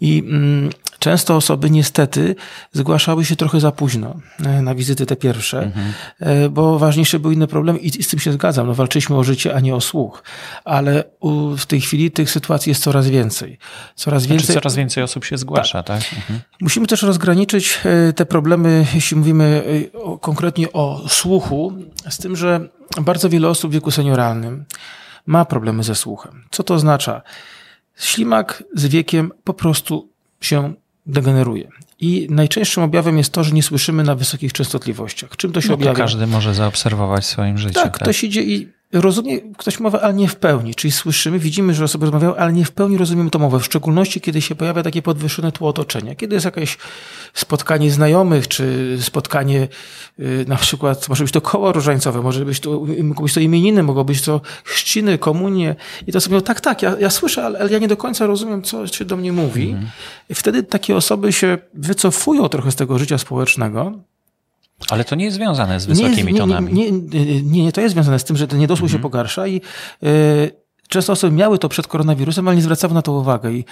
I 0.01 0.23
mm, 0.27 0.69
Często 0.99 1.35
osoby 1.35 1.69
niestety 1.69 2.35
zgłaszały 2.71 3.25
się 3.25 3.35
trochę 3.35 3.59
za 3.59 3.71
późno 3.71 4.15
e, 4.45 4.61
na 4.61 4.75
wizyty 4.75 5.05
te 5.05 5.15
pierwsze, 5.15 5.63
mhm. 5.63 5.93
E, 6.19 6.49
bo 6.49 6.79
ważniejsze 6.79 7.19
były 7.19 7.33
inne 7.33 7.47
problemy 7.47 7.79
i 7.79 8.03
z 8.03 8.07
tym 8.07 8.19
się 8.19 8.33
zgadzam. 8.33 8.67
No, 8.67 8.73
walczyliśmy 8.73 9.17
o 9.17 9.23
życie, 9.23 9.55
a 9.55 9.59
nie 9.59 9.75
o 9.75 9.81
słuch. 9.81 10.23
Ale 10.65 11.03
w 11.57 11.65
tej 11.65 11.81
chwili 11.81 12.11
tych 12.11 12.31
sytuacji 12.31 12.69
jest 12.69 12.83
coraz 12.83 13.07
więcej. 13.07 13.57
Coraz 13.95 14.23
znaczy, 14.23 14.37
więcej, 14.37 14.55
coraz 14.55 14.75
więcej 14.75 15.03
osób 15.03 15.25
się 15.25 15.37
zgłasza, 15.37 15.83
tak? 15.83 16.03
tak? 16.03 16.13
Mhm. 16.13 16.39
Musimy 16.61 16.87
też 16.87 17.01
rozgraniczyć 17.01 17.79
e, 17.85 18.13
te 18.13 18.25
problemy, 18.25 18.85
jeśli 18.93 19.17
mówimy 19.17 19.63
konkretnie 20.21 20.73
o 20.73 21.01
słuchu, 21.07 21.73
z 22.09 22.17
tym, 22.17 22.35
że 22.35 22.69
bardzo 23.01 23.29
wiele 23.29 23.47
osób 23.47 23.71
w 23.71 23.73
wieku 23.73 23.91
senioralnym 23.91 24.65
ma 25.25 25.45
problemy 25.45 25.83
ze 25.83 25.95
słuchem. 25.95 26.43
Co 26.51 26.63
to 26.63 26.73
oznacza? 26.73 27.21
Ślimak 27.97 28.63
z 28.73 28.85
wiekiem 28.85 29.31
po 29.43 29.53
prostu 29.53 30.09
się 30.41 30.73
degeneruje. 31.05 31.69
I 31.99 32.27
najczęstszym 32.29 32.83
objawem 32.83 33.17
jest 33.17 33.33
to, 33.33 33.43
że 33.43 33.51
nie 33.51 33.63
słyszymy 33.63 34.03
na 34.03 34.15
wysokich 34.15 34.53
częstotliwościach. 34.53 35.37
Czym 35.37 35.51
to 35.51 35.61
się 35.61 35.69
no 35.69 35.75
to 35.75 35.81
objawia? 35.81 35.97
każdy 35.97 36.27
może 36.27 36.53
zaobserwować 36.53 37.23
w 37.23 37.27
swoim 37.27 37.57
życiu. 37.57 37.73
Tak, 37.73 37.83
tak, 37.83 38.01
ktoś 38.01 38.23
idzie 38.23 38.43
i 38.43 38.78
rozumie 38.93 39.41
ktoś 39.41 39.79
mowę, 39.79 40.01
ale 40.01 40.13
nie 40.13 40.27
w 40.27 40.35
pełni. 40.35 40.75
Czyli 40.75 40.91
słyszymy, 40.91 41.39
widzimy, 41.39 41.73
że 41.73 41.83
osoby 41.83 42.05
rozmawiają, 42.05 42.35
ale 42.35 42.53
nie 42.53 42.65
w 42.65 42.71
pełni 42.71 42.97
rozumiemy 42.97 43.29
tę 43.29 43.39
mowę. 43.39 43.59
W 43.59 43.65
szczególności, 43.65 44.21
kiedy 44.21 44.41
się 44.41 44.55
pojawia 44.55 44.83
takie 44.83 45.01
podwyższone 45.01 45.51
tło 45.51 45.69
otoczenia. 45.69 46.15
Kiedy 46.15 46.35
jest 46.35 46.45
jakieś 46.45 46.77
spotkanie 47.33 47.91
znajomych, 47.91 48.47
czy 48.47 48.97
spotkanie 49.01 49.67
y, 50.19 50.45
na 50.47 50.55
przykład, 50.55 51.09
może 51.09 51.23
być 51.23 51.33
to 51.33 51.41
koło 51.41 51.71
różańcowe, 51.71 52.21
może 52.21 52.45
być 52.45 52.59
to, 52.59 52.85
mogą 53.03 53.23
być 53.23 53.33
to 53.33 53.39
imieniny, 53.39 53.83
mogą 53.83 54.03
być 54.03 54.21
to 54.21 54.41
chrzciny, 54.63 55.17
komunie. 55.17 55.75
I 56.07 56.11
to 56.11 56.21
sobie, 56.21 56.35
no 56.35 56.41
tak, 56.41 56.61
tak, 56.61 56.81
ja, 56.81 56.95
ja 56.99 57.09
słyszę, 57.09 57.45
ale, 57.45 57.59
ale, 57.59 57.71
ja 57.71 57.79
nie 57.79 57.87
do 57.87 57.97
końca 57.97 58.25
rozumiem, 58.25 58.61
co 58.61 58.87
się 58.87 59.05
do 59.05 59.17
mnie 59.17 59.31
mówi. 59.31 59.69
Mhm. 59.69 59.89
Wtedy 60.33 60.63
takie 60.63 60.95
osoby 60.95 61.33
się 61.33 61.57
wycofują 61.73 62.49
trochę 62.49 62.71
z 62.71 62.75
tego 62.75 62.99
życia 62.99 63.17
społecznego, 63.17 63.93
ale 64.89 65.03
to 65.05 65.15
nie 65.15 65.25
jest 65.25 65.37
związane 65.37 65.79
z 65.79 65.85
wysokimi 65.85 66.33
nie, 66.33 66.39
tonami. 66.39 66.73
Nie, 66.73 66.91
nie, 66.91 67.63
nie, 67.63 67.71
to 67.71 67.81
jest 67.81 67.93
związane 67.93 68.19
z 68.19 68.23
tym, 68.23 68.37
że 68.37 68.47
ten 68.47 68.59
niedosłuch 68.59 68.85
mhm. 68.85 68.99
się 68.99 69.01
pogarsza 69.01 69.47
i 69.47 69.61
y, 70.03 70.51
często 70.87 71.13
osoby 71.13 71.35
miały 71.35 71.59
to 71.59 71.69
przed 71.69 71.87
koronawirusem, 71.87 72.47
ale 72.47 72.55
nie 72.55 72.61
zwracały 72.61 72.93
na 72.93 73.01
to 73.01 73.11
uwagę. 73.11 73.51
I 73.51 73.65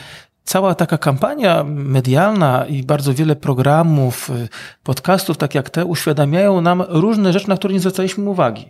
cała 0.43 0.75
taka 0.75 0.97
kampania 0.97 1.63
medialna 1.63 2.65
i 2.65 2.83
bardzo 2.83 3.13
wiele 3.13 3.35
programów, 3.35 4.29
y, 4.29 4.49
podcastów, 4.83 5.37
tak 5.37 5.55
jak 5.55 5.69
te, 5.69 5.85
uświadamiają 5.85 6.61
nam 6.61 6.83
różne 6.89 7.33
rzeczy, 7.33 7.49
na 7.49 7.57
które 7.57 7.73
nie 7.73 7.79
zwracaliśmy 7.79 8.29
uwagi. 8.29 8.65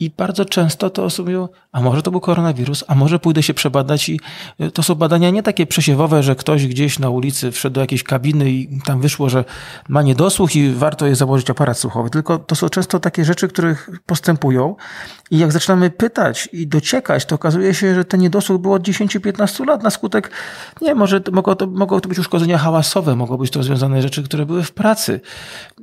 I 0.00 0.10
bardzo 0.10 0.44
często 0.44 0.90
to 0.90 1.04
osoby 1.04 1.30
mówią, 1.30 1.48
a 1.72 1.80
może 1.80 2.02
to 2.02 2.10
był 2.10 2.20
koronawirus, 2.20 2.84
a 2.88 2.94
może 2.94 3.18
pójdę 3.18 3.42
się 3.42 3.54
przebadać 3.54 4.08
i 4.08 4.20
y, 4.60 4.70
to 4.70 4.82
są 4.82 4.94
badania 4.94 5.30
nie 5.30 5.42
takie 5.42 5.66
przesiewowe, 5.66 6.22
że 6.22 6.36
ktoś 6.36 6.66
gdzieś 6.66 6.98
na 6.98 7.08
ulicy 7.08 7.52
wszedł 7.52 7.74
do 7.74 7.80
jakiejś 7.80 8.02
kabiny 8.02 8.50
i 8.50 8.80
tam 8.84 9.00
wyszło, 9.00 9.28
że 9.28 9.44
ma 9.88 10.02
niedosłuch 10.02 10.56
i 10.56 10.70
warto 10.70 11.06
jest 11.06 11.18
założyć 11.18 11.50
aparat 11.50 11.78
słuchowy. 11.78 12.10
Tylko 12.10 12.38
to 12.38 12.54
są 12.54 12.68
często 12.68 13.00
takie 13.00 13.24
rzeczy, 13.24 13.48
których 13.48 13.90
postępują 14.06 14.76
i 15.30 15.38
jak 15.38 15.52
zaczynamy 15.52 15.90
pytać 15.90 16.48
i 16.52 16.66
dociekać, 16.66 17.24
to 17.24 17.34
okazuje 17.34 17.74
się, 17.74 17.94
że 17.94 18.04
ten 18.04 18.20
niedosłuch 18.20 18.60
był 18.60 18.72
od 18.72 18.82
10-15 18.82 19.66
lat 19.66 19.82
na 19.82 19.90
skutek, 19.90 20.30
nie, 20.82 20.94
może 20.94 21.20
mogło, 21.32 21.56
to, 21.56 21.66
mogło 21.66 22.00
to 22.00 22.08
być 22.08 22.18
uszkodzenia 22.18 22.58
hałasowe, 22.58 23.16
mogło 23.16 23.38
być 23.38 23.50
to 23.50 23.62
związane 23.62 24.02
rzeczy, 24.02 24.22
które 24.22 24.46
były 24.46 24.62
w 24.62 24.72
pracy. 24.72 25.20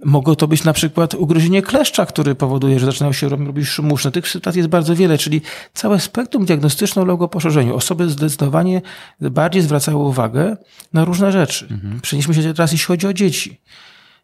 Mogło 0.06 0.36
to 0.36 0.48
być 0.48 0.64
na 0.64 0.74
przykład 0.74 1.14
ugryzienie 1.14 1.62
kleszcza, 1.62 2.06
który 2.06 2.36
powoduje, 2.36 2.80
że 2.80 2.86
zaczynają 2.86 3.14
się 3.14 3.30
robić 3.30 3.68
szumuszne. 4.08 4.12
Tych 4.12 4.32
sytuacji 4.32 4.60
jest 4.60 4.70
bardzo 4.70 4.96
wiele, 4.96 5.18
czyli 5.18 5.42
całe 5.74 6.00
spektrum 6.00 6.46
diagnostyczne 6.46 7.02
uległo 7.02 7.28
poszerzeniu. 7.28 7.76
Osoby 7.76 8.10
zdecydowanie 8.10 8.82
bardziej 9.22 9.62
zwracały 9.62 9.98
uwagę 9.98 10.58
na 10.94 11.06
różne 11.06 11.32
rzeczy. 11.32 11.68
Mhm. 11.72 12.02
Przenieśmy 12.02 12.34
się 12.34 12.54
teraz, 12.54 12.72
jeśli 12.72 12.88
chodzi 12.88 13.08
o 13.08 13.14
dzieci 13.14 13.60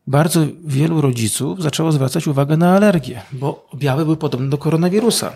bardzo 0.08 0.46
wielu 0.66 1.02
rodziców 1.02 1.62
zaczęło 1.62 1.92
zwracać 1.92 2.28
uwagę 2.28 2.58
na 2.58 2.76
alergię, 2.76 3.22
bo 3.32 3.68
objawy 3.72 4.04
były 4.06 4.18
podobne 4.18 4.50
do 4.50 4.58
koronawirusa. 4.58 5.32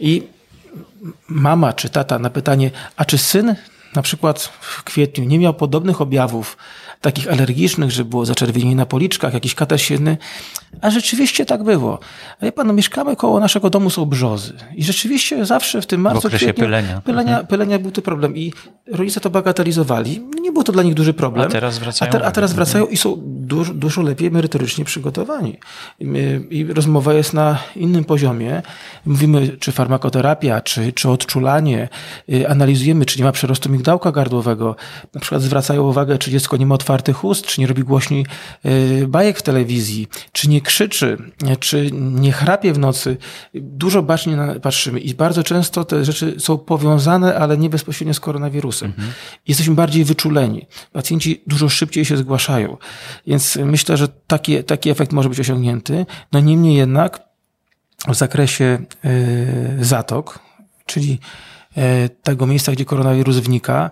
I 0.00 0.22
mama 1.28 1.72
czy 1.72 1.88
tata 1.88 2.18
na 2.18 2.30
pytanie, 2.30 2.70
a 2.96 3.04
czy 3.04 3.18
syn 3.18 3.54
na 3.94 4.02
przykład 4.02 4.42
w 4.60 4.82
kwietniu 4.82 5.24
nie 5.24 5.38
miał 5.38 5.54
podobnych 5.54 6.00
objawów 6.00 6.56
takich 7.02 7.28
alergicznych, 7.28 7.90
że 7.90 8.04
było 8.04 8.26
zaczerwienienie 8.26 8.76
na 8.76 8.86
policzkach, 8.86 9.34
jakiś 9.34 9.54
katar 9.54 9.80
siedny. 9.80 10.16
A 10.80 10.90
rzeczywiście 10.90 11.46
tak 11.46 11.62
było. 11.62 11.98
Ale 12.40 12.52
pan, 12.52 12.66
no, 12.66 12.72
mieszkamy 12.72 13.16
koło 13.16 13.40
naszego 13.40 13.70
domu 13.70 13.90
są 13.90 14.06
brzozy. 14.06 14.52
I 14.74 14.84
rzeczywiście 14.84 15.46
zawsze 15.46 15.82
w 15.82 15.86
tym 15.86 16.00
marcu, 16.00 16.20
w 16.20 16.26
okresie 16.26 16.46
kwietniu, 16.46 16.64
pylenia. 16.64 17.00
Pylenia, 17.00 17.30
mhm. 17.30 17.46
pylenia 17.46 17.78
był 17.78 17.90
to 17.90 18.02
problem. 18.02 18.36
I 18.36 18.52
rodzice 18.86 19.20
to 19.20 19.30
bagatelizowali. 19.30 20.20
Nie 20.40 20.52
był 20.52 20.62
to 20.62 20.72
dla 20.72 20.82
nich 20.82 20.94
duży 20.94 21.14
problem. 21.14 21.46
A 21.46 21.50
teraz 21.50 21.78
wracają. 21.78 22.10
A, 22.10 22.12
te, 22.12 22.26
a 22.26 22.32
teraz 22.32 22.52
wracają 22.52 22.86
i 22.86 22.96
są 22.96 23.16
dużo, 23.26 23.74
dużo 23.74 24.02
lepiej 24.02 24.30
merytorycznie 24.30 24.84
przygotowani. 24.84 25.58
I, 26.00 26.06
I, 26.50 26.64
rozmowa 26.64 27.14
jest 27.14 27.34
na 27.34 27.58
innym 27.76 28.04
poziomie. 28.04 28.62
Mówimy, 29.06 29.48
czy 29.48 29.72
farmakoterapia, 29.72 30.60
czy, 30.60 30.92
czy 30.92 31.08
odczulanie. 31.08 31.88
Y, 32.32 32.48
analizujemy, 32.48 33.04
czy 33.04 33.18
nie 33.18 33.24
ma 33.24 33.32
przerostu 33.32 33.70
migdałka 33.70 34.12
gardłowego. 34.12 34.76
Na 35.14 35.20
przykład 35.20 35.42
zwracają 35.42 35.82
uwagę, 35.82 36.18
czy 36.18 36.30
dziecko 36.30 36.56
nie 36.56 36.66
ma 36.66 36.74
otwartych 36.92 37.24
ust, 37.24 37.46
czy 37.46 37.60
nie 37.60 37.66
robi 37.66 37.82
głośniej 37.82 38.26
y, 38.66 39.06
bajek 39.08 39.38
w 39.38 39.42
telewizji, 39.42 40.08
czy 40.32 40.48
nie 40.48 40.60
krzyczy, 40.60 41.16
czy 41.60 41.90
nie 41.92 42.32
chrapie 42.32 42.72
w 42.72 42.78
nocy. 42.78 43.16
Dużo 43.54 44.02
bacznie 44.02 44.36
patrzymy 44.62 45.00
i 45.00 45.14
bardzo 45.14 45.42
często 45.42 45.84
te 45.84 46.04
rzeczy 46.04 46.34
są 46.38 46.58
powiązane, 46.58 47.38
ale 47.38 47.58
nie 47.58 47.70
bezpośrednio 47.70 48.14
z 48.14 48.20
koronawirusem. 48.20 48.88
Mhm. 48.90 49.12
Jesteśmy 49.48 49.74
bardziej 49.74 50.04
wyczuleni. 50.04 50.66
Pacjenci 50.92 51.42
dużo 51.46 51.68
szybciej 51.68 52.04
się 52.04 52.16
zgłaszają. 52.16 52.76
Więc 53.26 53.56
myślę, 53.56 53.96
że 53.96 54.08
taki, 54.08 54.64
taki 54.64 54.90
efekt 54.90 55.12
może 55.12 55.28
być 55.28 55.40
osiągnięty. 55.40 56.06
No 56.32 56.40
niemniej 56.40 56.76
jednak 56.76 57.20
w 58.08 58.14
zakresie 58.14 58.78
y, 59.04 59.84
zatok, 59.84 60.38
czyli 60.86 61.18
y, 61.76 62.08
tego 62.22 62.46
miejsca, 62.46 62.72
gdzie 62.72 62.84
koronawirus 62.84 63.36
wnika, 63.36 63.90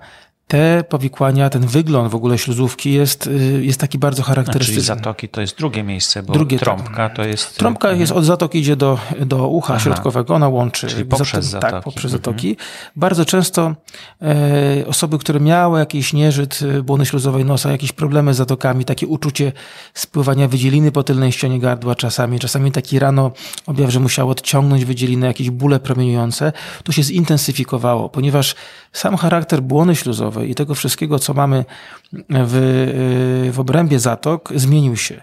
te 0.50 0.84
powikłania, 0.88 1.50
ten 1.50 1.66
wygląd 1.66 2.10
w 2.10 2.14
ogóle 2.14 2.38
śluzówki 2.38 2.92
jest, 2.92 3.26
y, 3.26 3.64
jest 3.64 3.80
taki 3.80 3.98
bardzo 3.98 4.22
charakterystyczny. 4.22 4.74
Czyli 4.74 4.86
zatoki 4.86 5.28
to 5.28 5.40
jest 5.40 5.58
drugie 5.58 5.82
miejsce, 5.82 6.22
bo 6.22 6.32
drugie, 6.32 6.58
trąbka 6.58 7.10
to 7.10 7.24
jest... 7.24 7.56
Trąbka 7.56 7.88
mhm. 7.88 8.00
jest 8.00 8.12
od 8.12 8.24
zatoki 8.24 8.58
idzie 8.58 8.76
do, 8.76 8.98
do 9.26 9.48
ucha 9.48 9.74
Aha. 9.74 9.82
środkowego, 9.82 10.34
ona 10.34 10.48
łączy... 10.48 10.86
Czyli 10.86 11.04
poprzez 11.04 11.46
zatoki. 11.46 11.50
Tak, 11.50 11.70
zatoki. 11.70 11.72
Tak, 11.72 11.84
poprzez 11.84 12.10
zatoki. 12.10 12.50
Mhm. 12.50 12.68
Bardzo 12.96 13.24
często 13.24 13.74
e, 14.22 14.86
osoby, 14.86 15.18
które 15.18 15.40
miały 15.40 15.78
jakiś 15.78 16.12
nieżyt 16.12 16.60
e, 16.78 16.82
błony 16.82 17.06
śluzowej 17.06 17.44
nosa, 17.44 17.72
jakieś 17.72 17.92
problemy 17.92 18.34
z 18.34 18.36
zatokami, 18.36 18.84
takie 18.84 19.06
uczucie 19.06 19.52
spływania 19.94 20.48
wydzieliny 20.48 20.92
po 20.92 21.02
tylnej 21.02 21.32
ścianie 21.32 21.60
gardła 21.60 21.94
czasami, 21.94 22.38
czasami 22.38 22.72
taki 22.72 22.98
rano 22.98 23.30
objaw, 23.66 23.90
że 23.90 24.00
musiało 24.00 24.30
odciągnąć 24.30 24.84
wydzieliny, 24.84 25.26
jakieś 25.26 25.50
bóle 25.50 25.80
promieniujące, 25.80 26.52
to 26.84 26.92
się 26.92 27.02
zintensyfikowało, 27.02 28.08
ponieważ 28.08 28.54
sam 28.92 29.16
charakter 29.16 29.62
błony 29.62 29.96
śluzowej 29.96 30.39
i 30.42 30.54
tego 30.54 30.74
wszystkiego, 30.74 31.18
co 31.18 31.34
mamy 31.34 31.64
w, 32.30 33.50
w 33.52 33.60
obrębie 33.60 33.98
zatok, 33.98 34.52
zmienił 34.54 34.96
się. 34.96 35.22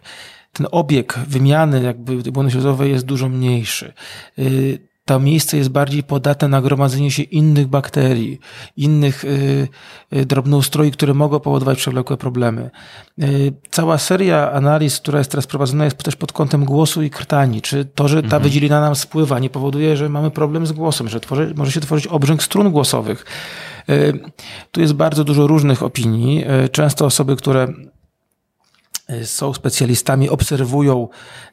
Ten 0.53 0.67
obieg 0.71 1.19
wymiany 1.27 1.83
jakby 1.83 2.31
błony 2.31 2.51
śluzowej 2.51 2.91
jest 2.91 3.05
dużo 3.05 3.29
mniejszy 3.29 3.93
to 5.07 5.19
miejsce 5.19 5.57
jest 5.57 5.69
bardziej 5.69 6.03
podatne 6.03 6.47
na 6.47 6.61
gromadzenie 6.61 7.11
się 7.11 7.23
innych 7.23 7.67
bakterii, 7.67 8.39
innych 8.77 9.25
y, 9.25 9.67
y, 10.13 10.25
drobnoustroi, 10.25 10.91
które 10.91 11.13
mogą 11.13 11.39
powodować 11.39 11.77
przewlekłe 11.77 12.17
problemy. 12.17 12.69
Y, 13.23 13.53
cała 13.71 13.97
seria 13.97 14.51
analiz, 14.51 14.99
która 14.99 15.19
jest 15.19 15.31
teraz 15.31 15.47
prowadzona, 15.47 15.85
jest 15.85 15.97
też 15.97 16.15
pod 16.15 16.31
kątem 16.31 16.65
głosu 16.65 17.03
i 17.03 17.09
krtani. 17.09 17.61
Czy 17.61 17.85
to, 17.85 18.07
że 18.07 18.21
ta 18.21 18.25
mhm. 18.25 18.43
wydzielina 18.43 18.81
nam 18.81 18.95
spływa, 18.95 19.39
nie 19.39 19.49
powoduje, 19.49 19.97
że 19.97 20.09
mamy 20.09 20.31
problem 20.31 20.67
z 20.67 20.71
głosem, 20.71 21.09
że 21.09 21.19
tworzy, 21.19 21.53
może 21.55 21.71
się 21.71 21.81
tworzyć 21.81 22.07
obrzęk 22.07 22.43
strun 22.43 22.71
głosowych. 22.71 23.25
Y, 23.89 24.19
tu 24.71 24.81
jest 24.81 24.93
bardzo 24.93 25.23
dużo 25.23 25.47
różnych 25.47 25.83
opinii. 25.83 26.45
Y, 26.65 26.69
często 26.69 27.05
osoby, 27.05 27.35
które 27.35 27.67
są 29.23 29.53
specjalistami, 29.53 30.29
obserwują 30.29 31.07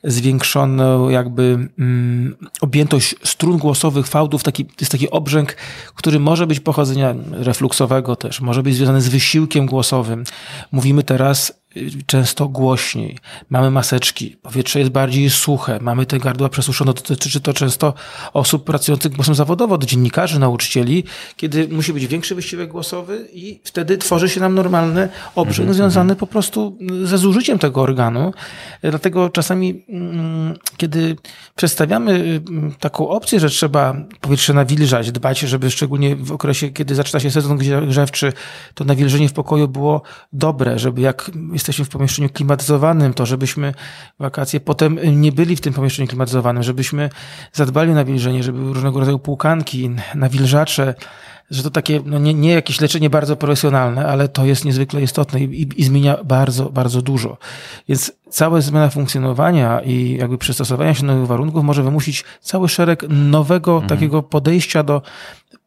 zwiększoną 0.04 1.08
jakby 1.08 1.68
mm, 1.78 2.36
objętość 2.60 3.14
strun 3.24 3.58
głosowych, 3.58 4.06
fałdów. 4.06 4.42
Taki, 4.42 4.64
to 4.64 4.72
jest 4.80 4.92
taki 4.92 5.10
obrzęk, 5.10 5.54
który 5.94 6.20
może 6.20 6.46
być 6.46 6.60
pochodzenia 6.60 7.14
refluksowego 7.30 8.16
też, 8.16 8.40
może 8.40 8.62
być 8.62 8.76
związany 8.76 9.00
z 9.00 9.08
wysiłkiem 9.08 9.66
głosowym. 9.66 10.24
Mówimy 10.72 11.02
teraz 11.02 11.63
często 12.06 12.48
głośniej. 12.48 13.18
Mamy 13.50 13.70
maseczki, 13.70 14.36
powietrze 14.42 14.78
jest 14.78 14.90
bardziej 14.90 15.30
suche, 15.30 15.78
mamy 15.80 16.06
te 16.06 16.18
gardła 16.18 16.48
przesuszone. 16.48 16.92
Dotyczy 16.92 17.40
to 17.40 17.52
często 17.52 17.94
osób 18.32 18.64
pracujących 18.64 19.12
głosem 19.12 19.34
zawodowo, 19.34 19.78
do 19.78 19.86
dziennikarzy, 19.86 20.38
nauczycieli, 20.38 21.04
kiedy 21.36 21.68
musi 21.68 21.92
być 21.92 22.06
większy 22.06 22.34
wysiłek 22.34 22.70
głosowy 22.70 23.28
i 23.32 23.60
wtedy 23.64 23.98
tworzy 23.98 24.28
się 24.28 24.40
nam 24.40 24.54
normalny 24.54 25.08
obrzęk 25.34 25.66
mm 25.66 25.72
-hmm. 25.72 25.76
związany 25.76 26.16
po 26.16 26.26
prostu 26.26 26.78
ze 27.04 27.18
zużyciem 27.18 27.58
tego 27.58 27.82
organu. 27.82 28.32
Dlatego 28.82 29.30
czasami, 29.30 29.84
mm, 29.88 30.54
kiedy 30.76 31.16
przedstawiamy 31.54 32.12
mm, 32.12 32.72
taką 32.80 33.08
opcję, 33.08 33.40
że 33.40 33.50
trzeba 33.50 33.96
powietrze 34.20 34.54
nawilżać, 34.54 35.12
dbać, 35.12 35.38
żeby 35.38 35.70
szczególnie 35.70 36.16
w 36.16 36.32
okresie, 36.32 36.68
kiedy 36.68 36.94
zaczyna 36.94 37.20
się 37.20 37.30
sezon 37.30 37.58
grzewczy, 37.88 38.32
to 38.74 38.84
nawilżenie 38.84 39.28
w 39.28 39.32
pokoju 39.32 39.68
było 39.68 40.02
dobre, 40.32 40.78
żeby 40.78 41.00
jak 41.00 41.30
jesteśmy 41.64 41.84
w 41.84 41.88
pomieszczeniu 41.88 42.28
klimatyzowanym, 42.28 43.14
to 43.14 43.26
żebyśmy 43.26 43.74
wakacje 44.18 44.60
potem 44.60 44.98
nie 45.20 45.32
byli 45.32 45.56
w 45.56 45.60
tym 45.60 45.72
pomieszczeniu 45.72 46.08
klimatyzowanym, 46.08 46.62
żebyśmy 46.62 47.10
zadbali 47.52 47.90
o 47.90 47.94
nawilżenie, 47.94 48.42
żeby 48.42 48.58
były 48.58 48.74
różnego 48.74 48.98
rodzaju 48.98 49.18
półkanki, 49.18 49.90
nawilżacze, 50.14 50.94
że 51.50 51.62
to 51.62 51.70
takie, 51.70 52.00
no 52.06 52.18
nie, 52.18 52.34
nie 52.34 52.50
jakieś 52.50 52.80
leczenie 52.80 53.10
bardzo 53.10 53.36
profesjonalne, 53.36 54.06
ale 54.06 54.28
to 54.28 54.44
jest 54.44 54.64
niezwykle 54.64 55.02
istotne 55.02 55.40
i, 55.40 55.62
i, 55.62 55.80
i 55.80 55.84
zmienia 55.84 56.18
bardzo, 56.24 56.70
bardzo 56.70 57.02
dużo. 57.02 57.36
Więc 57.88 58.12
cała 58.34 58.60
zmiana 58.60 58.90
funkcjonowania 58.90 59.80
i 59.80 60.16
jakby 60.20 60.38
przystosowania 60.38 60.94
się 60.94 61.00
do 61.00 61.06
nowych 61.06 61.26
warunków 61.26 61.64
może 61.64 61.82
wymusić 61.82 62.24
cały 62.40 62.68
szereg 62.68 63.04
nowego 63.08 63.72
mhm. 63.72 63.88
takiego 63.88 64.22
podejścia 64.22 64.82
do 64.82 65.02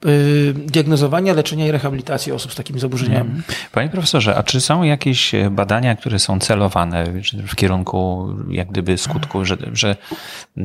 y, 0.06 0.54
diagnozowania, 0.54 1.34
leczenia 1.34 1.68
i 1.68 1.72
rehabilitacji 1.72 2.32
osób 2.32 2.54
z 2.54 2.56
takimi 2.56 2.80
zaburzeniami. 2.80 3.30
Mhm. 3.30 3.44
Panie 3.72 3.90
profesorze, 3.90 4.36
a 4.36 4.44
czy 4.44 4.62
są 4.62 4.84
jakieś 4.84 5.32
badania, 5.52 5.96
które 5.96 6.20
są 6.20 6.40
celowane 6.40 7.06
w 7.48 7.56
kierunku 7.56 8.30
jak 8.50 8.72
gdyby 8.72 8.98
skutku, 8.98 9.46
że, 9.46 9.58
że 9.74 9.96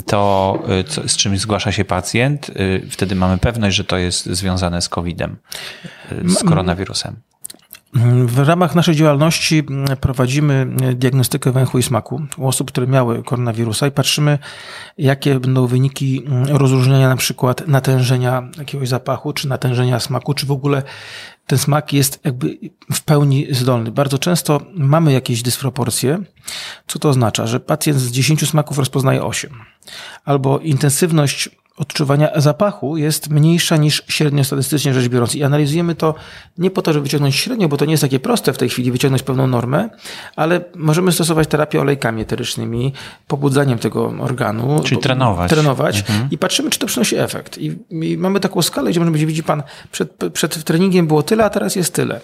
to, 0.07 0.59
y, 0.81 0.85
co, 0.85 1.09
z 1.09 1.16
czymś 1.16 1.40
zgłasza 1.40 1.73
się 1.73 1.85
pacjent, 1.85 2.49
y, 2.49 2.87
wtedy 2.90 3.14
mamy 3.14 3.38
pewność, 3.38 3.76
że 3.76 3.85
to 3.85 3.97
jest 3.97 4.26
związane 4.26 4.83
z 4.83 4.88
COVID-em, 5.02 5.37
z 6.25 6.44
koronawirusem? 6.44 7.16
W 8.26 8.38
ramach 8.38 8.75
naszej 8.75 8.97
działalności 8.97 9.62
prowadzimy 10.00 10.66
diagnostykę 10.94 11.52
węchu 11.52 11.78
i 11.78 11.82
smaku 11.82 12.23
u 12.38 12.49
osób, 12.49 12.71
które 12.71 12.87
miały 12.87 13.23
koronawirusa 13.23 13.87
i 13.87 13.90
patrzymy, 13.90 14.38
jakie 14.99 15.40
będą 15.40 15.66
wyniki 15.66 16.25
rozróżnienia 16.49 17.09
na 17.09 17.16
przykład 17.16 17.68
natężenia 17.68 18.49
jakiegoś 18.59 18.88
zapachu, 18.88 19.32
czy 19.32 19.49
natężenia 19.49 20.00
smaku, 20.00 20.35
czy 20.35 20.47
w 20.47 20.50
ogóle 20.50 20.82
ten 21.47 21.59
smak 21.59 21.92
jest 21.92 22.21
jakby 22.25 22.59
w 22.92 23.02
pełni 23.02 23.47
zdolny. 23.50 23.90
Bardzo 23.90 24.18
często 24.18 24.61
mamy 24.75 25.12
jakieś 25.12 25.42
dysproporcje. 25.42 26.18
Co 26.87 26.99
to 26.99 27.09
oznacza? 27.09 27.47
Że 27.47 27.61
pacjent 27.61 27.99
z 27.99 28.11
10 28.11 28.49
smaków 28.49 28.78
rozpoznaje 28.78 29.25
8. 29.25 29.50
Albo 30.25 30.59
intensywność 30.59 31.62
odczuwania 31.76 32.31
zapachu 32.37 32.97
jest 32.97 33.31
mniejsza 33.31 33.76
niż 33.76 34.02
średnio 34.09 34.45
statystycznie 34.45 34.95
rzecz 34.95 35.09
biorąc. 35.09 35.35
I 35.35 35.45
analizujemy 35.45 35.95
to 35.95 36.14
nie 36.59 36.71
po 36.71 36.83
to, 36.83 36.93
żeby 36.93 37.02
wyciągnąć 37.02 37.37
średnio, 37.37 37.69
bo 37.69 37.76
to 37.76 37.85
nie 37.85 37.91
jest 37.91 38.00
takie 38.00 38.21
proste 38.21 38.52
w 38.52 38.59
tej 38.59 38.69
chwili 38.69 38.93
wyciągnąć 38.93 39.23
pewną 39.23 39.47
normę, 39.47 39.88
ale 40.37 40.64
możemy 40.75 41.12
stosować 41.12 41.49
terapię 41.49 41.81
olejkami 41.81 42.23
eterycznymi, 42.23 42.93
pobudzaniem 43.26 43.79
tego 43.79 44.14
organu. 44.21 44.81
Czyli 44.85 45.00
trenować. 45.00 45.50
Trenować 45.50 45.99
mhm. 45.99 46.29
i 46.31 46.38
patrzymy, 46.38 46.71
czy 46.71 46.79
to 46.79 46.87
przynosi 46.87 47.17
efekt. 47.17 47.59
I, 47.59 47.79
I, 47.91 48.19
mamy 48.19 48.41
taką 48.41 48.62
skalę, 48.62 48.91
gdzie 48.91 49.00
możemy 49.00 49.12
powiedzieć, 49.12 49.29
widzi 49.29 49.43
pan, 49.43 49.62
przed, 49.93 50.12
przed 50.33 50.64
treningiem 50.64 51.07
było 51.07 51.23
tyle, 51.23 51.45
a 51.45 51.50
teraz 51.50 51.76
jest 51.76 51.95
tyle. 51.95 52.21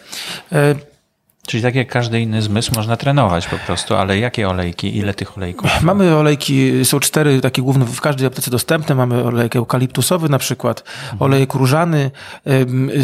Czyli 1.48 1.62
tak 1.62 1.74
jak 1.74 1.88
każdy 1.88 2.20
inny 2.20 2.42
zmysł 2.42 2.72
można 2.76 2.96
trenować 2.96 3.46
po 3.46 3.56
prostu, 3.58 3.94
ale 3.94 4.18
jakie 4.18 4.48
olejki, 4.48 4.96
ile 4.96 5.14
tych 5.14 5.38
olejków? 5.38 5.70
Mamy 5.82 6.16
olejki, 6.16 6.84
są 6.84 7.00
cztery 7.00 7.40
takie 7.40 7.62
główne 7.62 7.84
w 7.84 8.00
każdej 8.00 8.26
aptece 8.26 8.50
dostępne. 8.50 8.94
Mamy 8.94 9.24
olejek 9.24 9.56
eukaliptusowy 9.56 10.28
na 10.28 10.38
przykład, 10.38 10.84
mhm. 11.02 11.22
olejek 11.22 11.54
różany. 11.54 12.10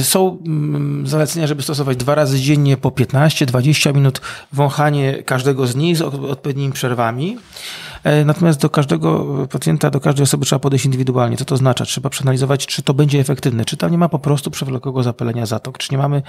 Są 0.03 0.39
mm, 0.47 1.07
zalecenia, 1.07 1.47
żeby 1.47 1.63
stosować 1.63 1.97
dwa 1.97 2.15
razy 2.15 2.41
dziennie 2.41 2.77
po 2.77 2.89
15-20 2.89 3.95
minut 3.95 4.21
wąchanie 4.53 5.23
każdego 5.23 5.67
z 5.67 5.77
nich 5.77 5.97
z 5.97 6.03
odpowiednimi 6.03 6.73
przerwami. 6.73 7.39
E, 8.05 8.25
natomiast 8.25 8.61
do 8.61 8.71
każdego 8.71 9.27
pacjenta, 9.51 9.91
do 9.91 10.01
każdej 10.01 10.23
osoby 10.23 10.47
trzeba 10.47 10.59
podejść 10.59 10.85
indywidualnie. 10.85 11.37
Co 11.37 11.45
to 11.45 11.55
oznacza? 11.55 11.85
Trzeba 11.85 12.11
przeanalizować, 12.11 12.67
czy 12.67 12.83
to 12.83 12.95
będzie 12.95 13.21
efektywne, 13.21 13.65
czy 13.65 13.77
tam 13.77 13.91
nie 13.91 13.99
ma 13.99 14.09
po 14.09 14.19
prostu 14.19 14.51
przewlekłego 14.51 15.03
zapalenia 15.03 15.47
zatok, 15.47 15.79
czy 15.79 15.89
nie 15.93 15.99
mamy 15.99 16.23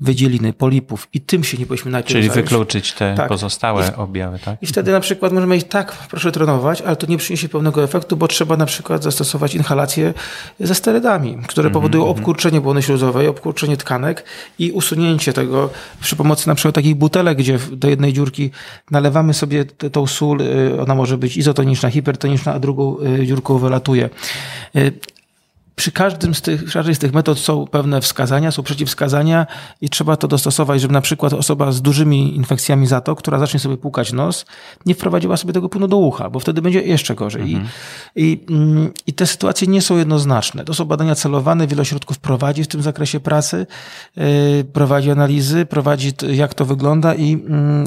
wydzieliny, 0.00 0.52
polipów 0.52 1.08
i 1.12 1.20
tym 1.20 1.44
się 1.44 1.58
nie 1.58 1.66
powinniśmy 1.66 1.90
najpierw 1.90 2.12
Czyli 2.12 2.28
zająć. 2.28 2.50
wykluczyć 2.50 2.92
te 2.92 3.14
tak. 3.16 3.28
pozostałe 3.28 3.96
objawy, 3.96 4.38
tak? 4.38 4.62
I 4.62 4.66
wtedy 4.66 4.92
na 4.92 5.00
przykład 5.00 5.32
możemy 5.32 5.56
ich 5.56 5.68
tak, 5.68 5.92
proszę 6.10 6.32
trenować, 6.32 6.82
ale 6.82 6.96
to 6.96 7.06
nie 7.06 7.18
przyniesie 7.18 7.48
pełnego 7.48 7.84
efektu, 7.84 8.16
bo 8.16 8.28
trzeba 8.28 8.56
na 8.56 8.66
przykład 8.66 9.02
zastosować 9.02 9.54
inhalację 9.54 10.14
ze 10.60 10.74
sterydami, 10.74 11.38
które 11.46 11.66
mm 11.66 11.70
-hmm, 11.70 11.74
powodują 11.74 12.04
mm 12.04 12.14
-hmm. 12.14 12.18
obkurczenie 12.18 12.60
błony 12.60 12.82
śluzowej, 12.82 13.28
obkurczenie 13.28 13.76
tkanek 13.76 14.24
i 14.58 14.72
usunięcie 14.72 15.32
tego 15.32 15.70
przy 16.00 16.16
pomocy 16.16 16.48
na 16.48 16.54
przykład 16.54 16.74
takich 16.74 16.94
butelek, 16.94 17.38
gdzie 17.38 17.58
do 17.72 17.88
jednej 17.88 18.12
dziurki 18.12 18.50
nalewamy 18.90 19.34
sobie 19.34 19.64
tą 19.64 20.06
sól, 20.06 20.40
y, 20.40 20.82
ona 20.82 20.94
może 20.94 21.18
być 21.22 21.36
izotoniczna, 21.36 21.90
hipertoniczna, 21.90 22.54
a 22.54 22.58
drugą 22.58 22.96
y, 23.20 23.26
dziurką 23.26 23.58
wylatuje. 23.58 24.10
Y, 25.72 25.82
przy 25.82 25.92
każdym 25.92 26.34
z 26.34 26.42
tych, 26.42 26.72
każdej 26.72 26.94
z 26.94 26.98
tych 26.98 27.12
metod 27.12 27.38
są 27.38 27.66
pewne 27.66 28.00
wskazania, 28.00 28.50
są 28.50 28.62
przeciwwskazania 28.62 29.46
i 29.80 29.88
trzeba 29.88 30.16
to 30.16 30.28
dostosować, 30.28 30.80
żeby 30.80 30.94
na 30.94 31.00
przykład 31.00 31.32
osoba 31.32 31.72
z 31.72 31.82
dużymi 31.82 32.36
infekcjami 32.36 32.86
zatok, 32.86 33.18
która 33.18 33.38
zacznie 33.38 33.60
sobie 33.60 33.76
płukać 33.76 34.12
nos, 34.12 34.46
nie 34.86 34.94
wprowadziła 34.94 35.36
sobie 35.36 35.52
tego 35.52 35.68
płynu 35.68 35.88
do 35.88 35.96
ucha, 35.96 36.30
bo 36.30 36.40
wtedy 36.40 36.62
będzie 36.62 36.80
jeszcze 36.80 37.14
gorzej. 37.14 37.42
Mhm. 37.42 37.68
I, 38.16 38.22
i, 38.48 38.54
mm, 38.54 38.92
I 39.06 39.12
te 39.12 39.26
sytuacje 39.26 39.68
nie 39.68 39.82
są 39.82 39.96
jednoznaczne. 39.96 40.64
To 40.64 40.74
są 40.74 40.84
badania 40.84 41.14
celowane, 41.14 41.66
wiele 41.66 41.82
ośrodków 41.82 42.18
prowadzi 42.18 42.64
w 42.64 42.68
tym 42.68 42.82
zakresie 42.82 43.20
pracy, 43.20 43.66
yy, 44.16 44.24
prowadzi 44.72 45.10
analizy, 45.10 45.66
prowadzi 45.66 46.12
jak 46.32 46.54
to 46.54 46.64
wygląda 46.64 47.14
i 47.14 47.30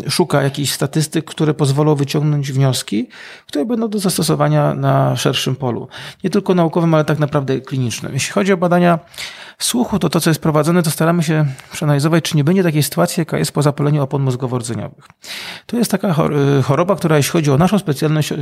yy, 0.04 0.12
szuka 0.12 0.44
jakichś 0.44 0.72
statystyk, 0.72 1.26
które 1.26 1.54
pozwolą 1.54 1.96
wyciągnąć 1.96 2.52
wnioski, 2.52 3.08
które 3.48 3.66
będą 3.66 3.88
do 3.88 4.00
zastosowania 4.00 4.74
na 4.74 5.16
szerszym 5.16 5.56
polu. 5.56 5.88
Nie 6.24 6.30
tylko 6.30 6.56
naukowym, 6.56 6.94
ale 6.94 7.06
tak 7.06 7.20
naprawdę 7.20 7.62
klinicznym 7.62 7.85
Jeśli 8.14 8.34
chodzi 8.34 8.54
o 8.54 8.58
badania 8.58 9.00
słuchu, 9.60 10.00
to 10.00 10.10
to, 10.10 10.22
co 10.22 10.30
jest 10.30 10.42
prowadzone, 10.42 10.84
to 10.84 10.92
staramy 10.92 11.24
się 11.24 11.46
przeanalizować, 11.72 12.24
czy 12.24 12.38
nie 12.38 12.44
będzie 12.44 12.64
takiej 12.64 12.84
sytuacji, 12.84 13.22
jaka 13.22 13.38
jest 13.38 13.52
po 13.52 13.62
zapaleniu 13.62 14.04
opon 14.04 14.24
mózgowo-rdzeniowych. 14.24 15.08
To 15.66 15.78
jest 15.78 15.92
taka 15.92 16.16
y, 16.60 16.64
choroba, 16.64 16.96
która 16.96 17.18
jeśli 17.18 17.32
chodzi 17.32 17.52
o 17.52 17.58
naszą 17.58 17.80
specjalność, 17.80 18.32
y, 18.32 18.38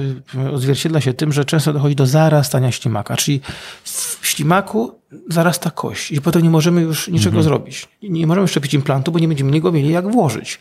odzwierciedla 0.54 1.02
się 1.02 1.14
tym, 1.14 1.34
że 1.34 1.46
często 1.46 1.74
dochodzi 1.74 1.96
do 1.96 2.06
zarastania 2.06 2.72
ślimaka, 2.72 3.18
czyli 3.18 3.42
w 3.84 4.28
ślimaku 4.28 5.00
zarasta 5.30 5.72
kość 5.72 6.12
i 6.12 6.22
potem 6.22 6.42
nie 6.42 6.50
możemy 6.50 6.82
już 6.82 7.08
niczego 7.08 7.38
mhm. 7.38 7.44
zrobić. 7.44 7.88
Nie 8.04 8.28
możemy 8.28 8.48
szczepić 8.48 8.74
implantu, 8.74 9.12
bo 9.12 9.20
nie 9.20 9.28
będziemy 9.28 9.52
niego 9.52 9.72
mieli 9.72 9.90
jak 9.90 10.12
włożyć. 10.12 10.60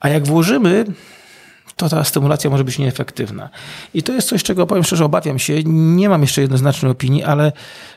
A 0.00 0.08
jak 0.08 0.26
włożymy, 0.26 0.84
to 1.76 1.88
ta 1.88 2.04
stymulacja 2.04 2.50
może 2.50 2.64
być 2.64 2.78
nieefektywna. 2.78 3.48
I 3.94 4.02
to 4.02 4.12
jest 4.12 4.28
coś, 4.28 4.42
czego 4.42 4.66
powiem 4.66 4.84
szczerze, 4.84 5.04
obawiam 5.04 5.38
się. 5.38 5.62
Nie 5.64 6.08
mam 6.08 6.20
jeszcze 6.20 6.40
jednoznacznej 6.40 6.92
opinii, 6.92 7.24
ale 7.24 7.52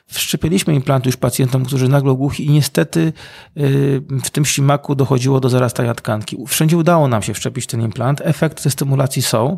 wszczepiliśmy 0.08 0.76
implanty 0.76 1.10
już 1.10 1.18
pacjentom, 1.18 1.66
którzy 1.66 1.90
nagle 1.90 2.14
głuchi 2.14 2.46
i 2.46 2.50
niestety 2.50 3.14
y, 3.58 4.02
w 4.24 4.30
tym 4.30 4.46
ślimaku 4.46 4.96
dochodziło 4.96 5.40
do 5.40 5.50
zarastania 5.50 5.94
tkanki. 5.94 6.38
Wszędzie 6.48 6.78
udało 6.78 7.08
nam 7.08 7.22
się 7.22 7.34
wszczepić 7.34 7.66
ten 7.66 7.82
implant. 7.82 8.22
Efekty 8.24 8.64
tej 8.64 8.72
stymulacji 8.72 9.22
są. 9.22 9.58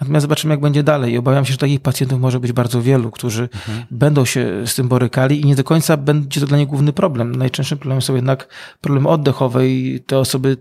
Natomiast 0.00 0.24
zobaczymy, 0.24 0.54
jak 0.54 0.60
będzie 0.60 0.82
dalej. 0.82 1.12
I 1.12 1.18
obawiam 1.18 1.44
się, 1.44 1.52
że 1.52 1.58
takich 1.58 1.80
pacjentów 1.80 2.20
może 2.20 2.40
być 2.40 2.52
bardzo 2.52 2.82
wielu, 2.82 3.10
którzy 3.10 3.42
mhm. 3.42 3.86
będą 3.90 4.24
się 4.24 4.66
z 4.66 4.74
tym 4.74 4.88
borykali 4.88 5.40
i 5.40 5.44
nie 5.44 5.56
do 5.56 5.64
końca 5.64 5.96
będzie 5.96 6.40
to 6.40 6.46
dla 6.46 6.58
nich 6.58 6.68
główny 6.68 6.92
problem. 6.92 7.34
Najczęstszym 7.34 7.78
problemem 7.78 8.02
są 8.02 8.14
jednak 8.14 8.48
problemy 8.80 9.08
oddechowe 9.08 9.68
i 9.68 10.00
te 10.06 10.18
osoby 10.18 10.56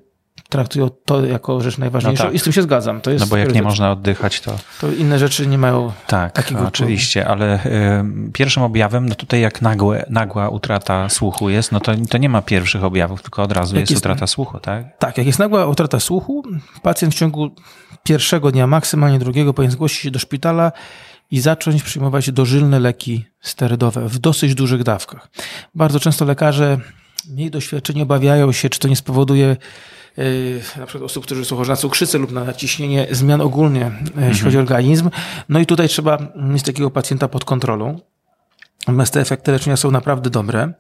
traktują 0.50 0.90
to 1.06 1.26
jako 1.26 1.62
rzecz 1.62 1.78
najważniejszą 1.78 2.24
no 2.24 2.30
tak. 2.30 2.36
i 2.36 2.40
z 2.40 2.44
tym 2.44 2.54
się 2.54 2.62
zgadzam. 2.62 3.02
To 3.02 3.12
jest 3.12 3.26
no 3.26 3.30
bo 3.30 3.38
jak 3.38 3.54
nie 3.54 3.62
można 3.62 3.92
oddychać, 3.92 4.42
to... 4.42 4.58
To 4.82 4.92
inne 4.92 5.20
rzeczy 5.20 5.48
nie 5.48 5.58
mają 5.58 5.92
tak, 6.08 6.32
takiego 6.32 6.68
oczywiście, 6.68 7.28
ale 7.28 7.66
y, 7.66 8.32
pierwszym 8.34 8.64
objawem, 8.64 9.10
no 9.10 9.16
tutaj 9.16 9.42
jak 9.42 9.62
nagłe, 9.62 10.06
nagła 10.10 10.50
utrata 10.50 11.10
słuchu 11.10 11.50
jest, 11.50 11.72
no 11.72 11.80
to, 11.80 11.92
to 12.10 12.18
nie 12.18 12.30
ma 12.30 12.42
pierwszych 12.42 12.84
objawów, 12.84 13.22
tylko 13.22 13.44
od 13.44 13.52
razu 13.52 13.76
jest, 13.76 13.92
jest, 13.92 14.02
utrata 14.02 14.28
słuchu, 14.28 14.60
tak? 14.60 14.98
Tak, 14.98 15.18
jak 15.18 15.28
jest 15.28 15.40
nagła 15.40 15.66
utrata 15.66 16.00
słuchu, 16.00 16.44
pacjent 16.82 17.14
w 17.14 17.18
ciągu 17.18 17.50
pierwszego 18.04 18.52
dnia, 18.52 18.68
maksymalnie 18.68 19.20
drugiego, 19.20 19.54
powinien 19.54 19.72
zgłosić 19.72 20.00
się 20.00 20.12
do 20.12 20.20
szpitala 20.20 20.72
i 21.32 21.40
zacząć 21.40 21.84
przyjmować 21.84 22.32
dożylne 22.32 22.80
leki 22.80 23.26
sterydowe 23.42 24.10
w 24.10 24.20
dosyć 24.20 24.56
dużych 24.56 24.84
dawkach. 24.84 25.30
Bardzo 25.76 26.00
często 26.00 26.26
lekarze 26.26 26.78
mniej 27.30 27.52
doświadczeni 27.52 28.02
obawiają 28.02 28.52
się, 28.52 28.70
czy 28.70 28.80
to 28.80 28.88
nie 28.88 28.96
spowoduje 28.96 29.56
Y, 30.20 30.62
na 30.78 30.86
przykład 30.86 31.06
osób, 31.06 31.24
którzy 31.24 31.46
są 31.46 31.56
chorzy 31.56 31.72
na 31.72 31.76
cukrzycę 31.76 32.18
lub 32.18 32.32
na 32.32 32.44
naciśnienie, 32.44 33.08
zmian 33.12 33.42
ogólnie, 33.42 33.86
mhm. 33.86 34.30
jeśli 34.30 34.44
chodzi 34.44 34.58
o 34.58 34.60
organizm. 34.60 35.10
No 35.50 35.60
i 35.60 35.66
tutaj 35.66 35.88
trzeba 35.88 36.18
mieć 36.36 36.64
takiego 36.64 36.92
pacjenta 36.92 37.28
pod 37.28 37.46
kontrolą. 37.46 38.00
Natomiast 38.80 39.14
te 39.14 39.22
efekty 39.22 39.52
leczenia 39.52 39.78
są 39.78 39.92
naprawdę 39.92 40.30
dobre. 40.30 40.74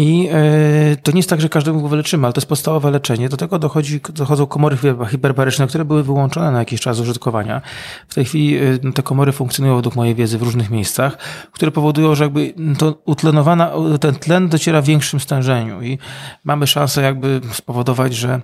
I 0.00 0.28
e, 0.32 0.96
to 0.96 1.12
nie 1.12 1.18
jest 1.18 1.30
tak, 1.30 1.40
że 1.40 1.48
każdemu 1.48 1.82
go 1.82 1.88
wyleczymy, 1.88 2.26
ale 2.26 2.32
to 2.32 2.38
jest 2.38 2.48
podstawowe 2.48 2.90
leczenie. 2.90 3.28
Do 3.28 3.36
tego 3.36 3.58
dochodzi, 3.58 4.00
dochodzą 4.14 4.46
komory 4.46 4.76
hiperbaryczne, 5.10 5.66
które 5.66 5.84
były 5.84 6.02
wyłączone 6.02 6.50
na 6.50 6.58
jakiś 6.58 6.80
czas 6.80 7.00
użytkowania. 7.00 7.60
W 8.08 8.14
tej 8.14 8.24
chwili 8.24 8.56
e, 8.56 8.92
te 8.92 9.02
komory 9.02 9.32
funkcjonują 9.32 9.76
według 9.76 9.96
mojej 9.96 10.14
wiedzy 10.14 10.38
w 10.38 10.42
różnych 10.42 10.70
miejscach, 10.70 11.18
które 11.52 11.70
powodują, 11.70 12.14
że 12.14 12.24
jakby 12.24 12.54
to 12.78 13.02
utlenowana, 13.04 13.72
ten 14.00 14.14
tlen 14.14 14.48
dociera 14.48 14.82
w 14.82 14.84
większym 14.84 15.20
stężeniu 15.20 15.82
i 15.82 15.98
mamy 16.44 16.66
szansę 16.66 17.02
jakby 17.02 17.40
spowodować, 17.52 18.14
że 18.14 18.40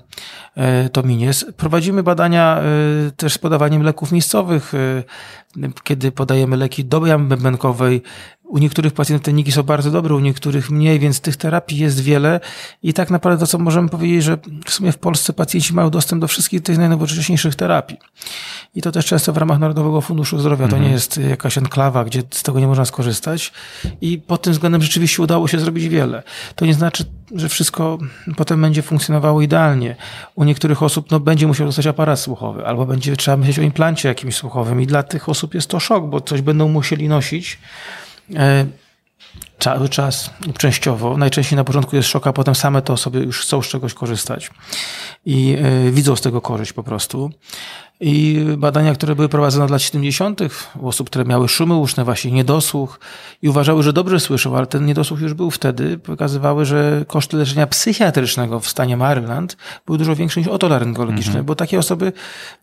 e, 0.57 0.89
to 0.89 1.03
minie. 1.03 1.31
Prowadzimy 1.57 2.03
badania 2.03 2.61
też 3.17 3.33
z 3.33 3.39
podawaniem 3.39 3.83
leków 3.83 4.13
miejscowych, 4.13 4.73
kiedy 5.85 6.13
podajemy 6.13 6.57
leki 6.57 6.85
do 6.85 7.07
jamy 7.07 7.29
bębenkowej, 7.29 8.03
u 8.45 8.59
niektórych 8.59 8.93
pacjentów 8.93 9.25
te 9.25 9.33
niki 9.33 9.53
są 9.53 9.63
bardzo 9.63 9.91
dobre, 9.91 10.15
u 10.15 10.21
niektórych 10.21 10.71
mniej, 10.71 10.99
więc 10.99 11.21
tych 11.21 11.37
terapii 11.37 11.79
jest 11.79 12.01
wiele 12.01 12.41
i 12.83 12.93
tak 12.93 13.11
naprawdę 13.11 13.41
to, 13.41 13.47
co 13.47 13.59
możemy 13.59 13.89
powiedzieć, 13.89 14.25
że 14.25 14.39
w 14.65 14.71
sumie 14.71 14.93
w 14.93 14.99
Polsce 14.99 15.33
pacjenci 15.33 15.75
mają 15.75 15.91
dostęp 15.91 16.21
do 16.21 16.29
wszystkich 16.29 16.63
tych 16.63 16.79
najnowocześniejszych 16.79 17.55
terapii. 17.55 17.99
I 18.75 18.83
to 18.83 18.93
też 18.93 19.07
często 19.07 19.33
w 19.33 19.37
ramach 19.37 19.59
Narodowego 19.59 20.01
Funduszu 20.01 20.39
Zdrowia. 20.39 20.69
To 20.69 20.77
nie 20.77 20.77
mhm. 20.77 20.93
jest 20.93 21.19
jakaś 21.19 21.59
enklawa, 21.59 22.05
gdzie 22.05 22.23
z 22.31 22.43
tego 22.43 22.61
nie 22.61 22.67
można 22.67 22.85
skorzystać. 22.85 23.53
I 24.01 24.19
pod 24.19 24.43
tym 24.43 24.53
względem 24.53 24.83
rzeczywiście 24.83 25.23
udało 25.23 25.49
się 25.49 25.59
zrobić 25.59 25.89
wiele. 25.89 26.23
To 26.55 26.67
nie 26.67 26.75
znaczy, 26.75 27.05
że 27.35 27.49
wszystko 27.49 27.99
potem 28.37 28.61
będzie 28.61 28.83
funkcjonowało 28.83 29.43
idealnie. 29.43 29.97
U 30.35 30.45
niektórych 30.45 30.83
osób 30.83 31.11
no, 31.11 31.21
będzie 31.21 31.47
musiał 31.47 31.67
dostać 31.67 31.87
aparat 31.87 32.21
słuchowy, 32.21 32.67
albo 32.67 32.87
będzie 32.87 33.17
trzeba 33.17 33.37
myśleć 33.37 33.59
o 33.59 33.63
implancie 33.63 34.09
jakimś 34.09 34.37
słuchowym 34.37 34.81
i 34.81 34.87
dla 34.87 35.03
tych 35.03 35.29
osób 35.29 35.55
jest 35.55 35.69
to 35.69 35.81
szok, 35.81 36.07
bo 36.07 36.21
coś 36.21 36.43
będą 36.43 36.69
musieli 36.69 37.09
nosić 37.09 37.59
cały 39.59 39.89
czas 39.89 40.31
częściowo. 40.59 41.17
Najczęściej 41.17 41.57
na 41.57 41.65
początku 41.65 41.97
jest 41.97 42.09
szok, 42.09 42.27
a 42.27 42.33
potem 42.33 42.55
same 42.55 42.83
te 42.83 42.93
osoby 42.93 43.19
już 43.19 43.41
chcą 43.41 43.63
z 43.63 43.69
czegoś 43.69 43.95
korzystać 43.95 44.51
i 45.27 45.57
e, 45.63 45.91
widzą 45.91 46.17
z 46.17 46.21
tego 46.21 46.41
korzyść 46.41 46.73
po 46.73 46.83
prostu. 46.83 47.31
I 48.01 48.45
badania, 48.59 48.95
które 48.95 49.15
były 49.15 49.29
prowadzone 49.29 49.65
od 49.65 49.71
lat 49.71 49.83
70. 49.83 50.41
u 50.81 50.89
osób, 50.89 51.11
które 51.11 51.25
miały 51.25 51.49
szumy 51.49 51.75
uszne, 51.75 52.05
właśnie 52.05 52.31
niedosłuch 52.31 53.01
i 53.43 53.49
uważały, 53.49 53.83
że 53.83 53.93
dobrze 53.93 54.21
słyszą, 54.21 54.57
ale 54.57 54.67
ten 54.67 54.87
niedosłuch 54.87 55.21
już 55.21 55.35
był 55.35 55.51
wtedy, 55.51 55.99
pokazywały, 55.99 56.65
że 56.65 57.05
koszty 57.09 57.37
leczenia 57.37 57.67
psychiatrycznego 57.67 58.61
w 58.61 58.69
stanie 58.69 58.97
Maryland 58.97 59.57
były 59.87 59.99
dużo 59.99 60.17
większe 60.17 60.41
niż 60.41 60.49
otolaryngologiczne, 60.49 61.31
mhm. 61.31 61.45
bo 61.45 61.55
takie 61.55 61.79
osoby 61.79 62.13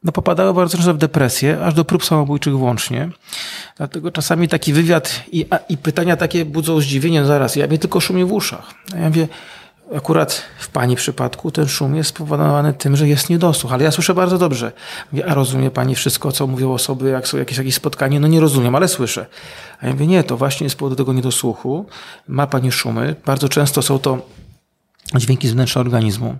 no, 0.04 0.12
popadały 0.12 0.54
bardzo 0.54 0.78
często 0.78 0.94
w 0.94 0.98
depresję, 0.98 1.66
aż 1.66 1.74
do 1.74 1.86
prób 1.86 2.06
samobójczych 2.06 2.58
włącznie. 2.58 3.10
Dlatego 3.82 4.12
czasami 4.12 4.48
taki 4.48 4.74
wywiad 4.74 5.24
i, 5.32 5.46
a, 5.50 5.58
i 5.58 5.78
pytania 5.78 6.18
takie 6.18 6.46
budzą 6.46 6.82
zdziwienie, 6.82 7.26
zaraz, 7.26 7.56
ja 7.56 7.68
mnie 7.68 7.78
tylko 7.78 8.00
szumie 8.00 8.26
w 8.26 8.32
uszach. 8.32 8.74
Ja 8.96 9.08
mówię, 9.08 9.28
akurat 9.96 10.44
w 10.60 10.70
Pani 10.70 10.96
przypadku 10.96 11.52
ten 11.52 11.68
szum 11.68 11.96
jest 11.96 12.10
spowodowany 12.10 12.74
tym, 12.74 12.96
że 12.96 13.08
jest 13.08 13.30
niedosłuch, 13.30 13.74
ale 13.74 13.84
ja 13.84 13.92
słyszę 13.92 14.14
bardzo 14.14 14.38
dobrze. 14.38 14.72
Mówię, 15.12 15.26
a 15.26 15.34
rozumie 15.34 15.72
Pani 15.72 15.96
wszystko, 15.96 16.32
co 16.32 16.48
mówią 16.48 16.74
osoby, 16.74 17.10
jak 17.10 17.28
są 17.28 17.38
jakieś, 17.38 17.58
jakieś 17.58 17.76
spotkanie? 17.76 18.20
No 18.20 18.28
nie 18.28 18.40
rozumiem, 18.40 18.76
ale 18.76 18.88
słyszę. 18.88 19.26
A 19.80 19.88
ja 19.88 19.94
mówię, 19.94 20.08
nie, 20.08 20.24
to 20.24 20.38
właśnie 20.38 20.66
jest 20.66 20.76
powodu 20.76 20.96
tego 20.96 21.14
niedosłuchu. 21.14 21.86
Ma 22.28 22.48
Pani 22.48 22.72
szumy. 22.72 23.16
Bardzo 23.26 23.50
często 23.50 23.82
są 23.82 24.00
to 24.00 24.18
dźwięki 25.16 25.48
z 25.48 25.54
wnętrza 25.54 25.80
organizmu 25.80 26.36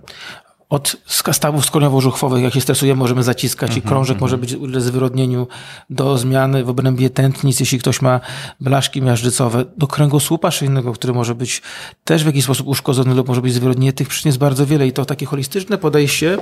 od 0.72 0.96
stawów 1.32 1.64
skroniowo-żuchwowych, 1.64 2.42
jak 2.42 2.54
się 2.54 2.60
stresujemy, 2.60 2.98
możemy 2.98 3.22
zaciskać 3.22 3.70
mm 3.70 3.74
-hmm, 3.74 3.78
i 3.78 3.82
mhm, 3.82 3.94
krążek 3.94 4.10
mm 4.10 4.18
-hmm. 4.18 4.22
może 4.22 4.38
być 4.38 4.54
uległ 4.54 4.80
zwyrodnieniu 4.80 5.46
do 5.90 6.18
zmiany 6.18 6.64
w 6.64 6.68
obrębie 6.68 7.10
tętnic, 7.10 7.60
jeśli 7.60 7.78
ktoś 7.78 8.02
ma 8.02 8.20
blaszki 8.60 9.02
miażdżycowe, 9.02 9.64
do 9.76 9.86
kręgosłupa 9.86 10.50
szyjnego, 10.50 10.92
który 10.92 11.12
może 11.12 11.34
być 11.34 11.62
też 12.04 12.22
w 12.22 12.26
jakiś 12.26 12.44
sposób 12.44 12.66
uszkodzony 12.66 13.14
lub 13.14 13.28
może 13.28 13.42
być 13.42 13.54
zwyrodnienie. 13.54 13.92
Tych 13.92 14.08
przyczyn 14.08 14.28
jest 14.28 14.38
bardzo 14.38 14.66
wiele 14.66 14.86
i 14.86 14.92
to 14.92 15.04
takie 15.04 15.26
holistyczne 15.26 15.78
podejście 15.78 16.38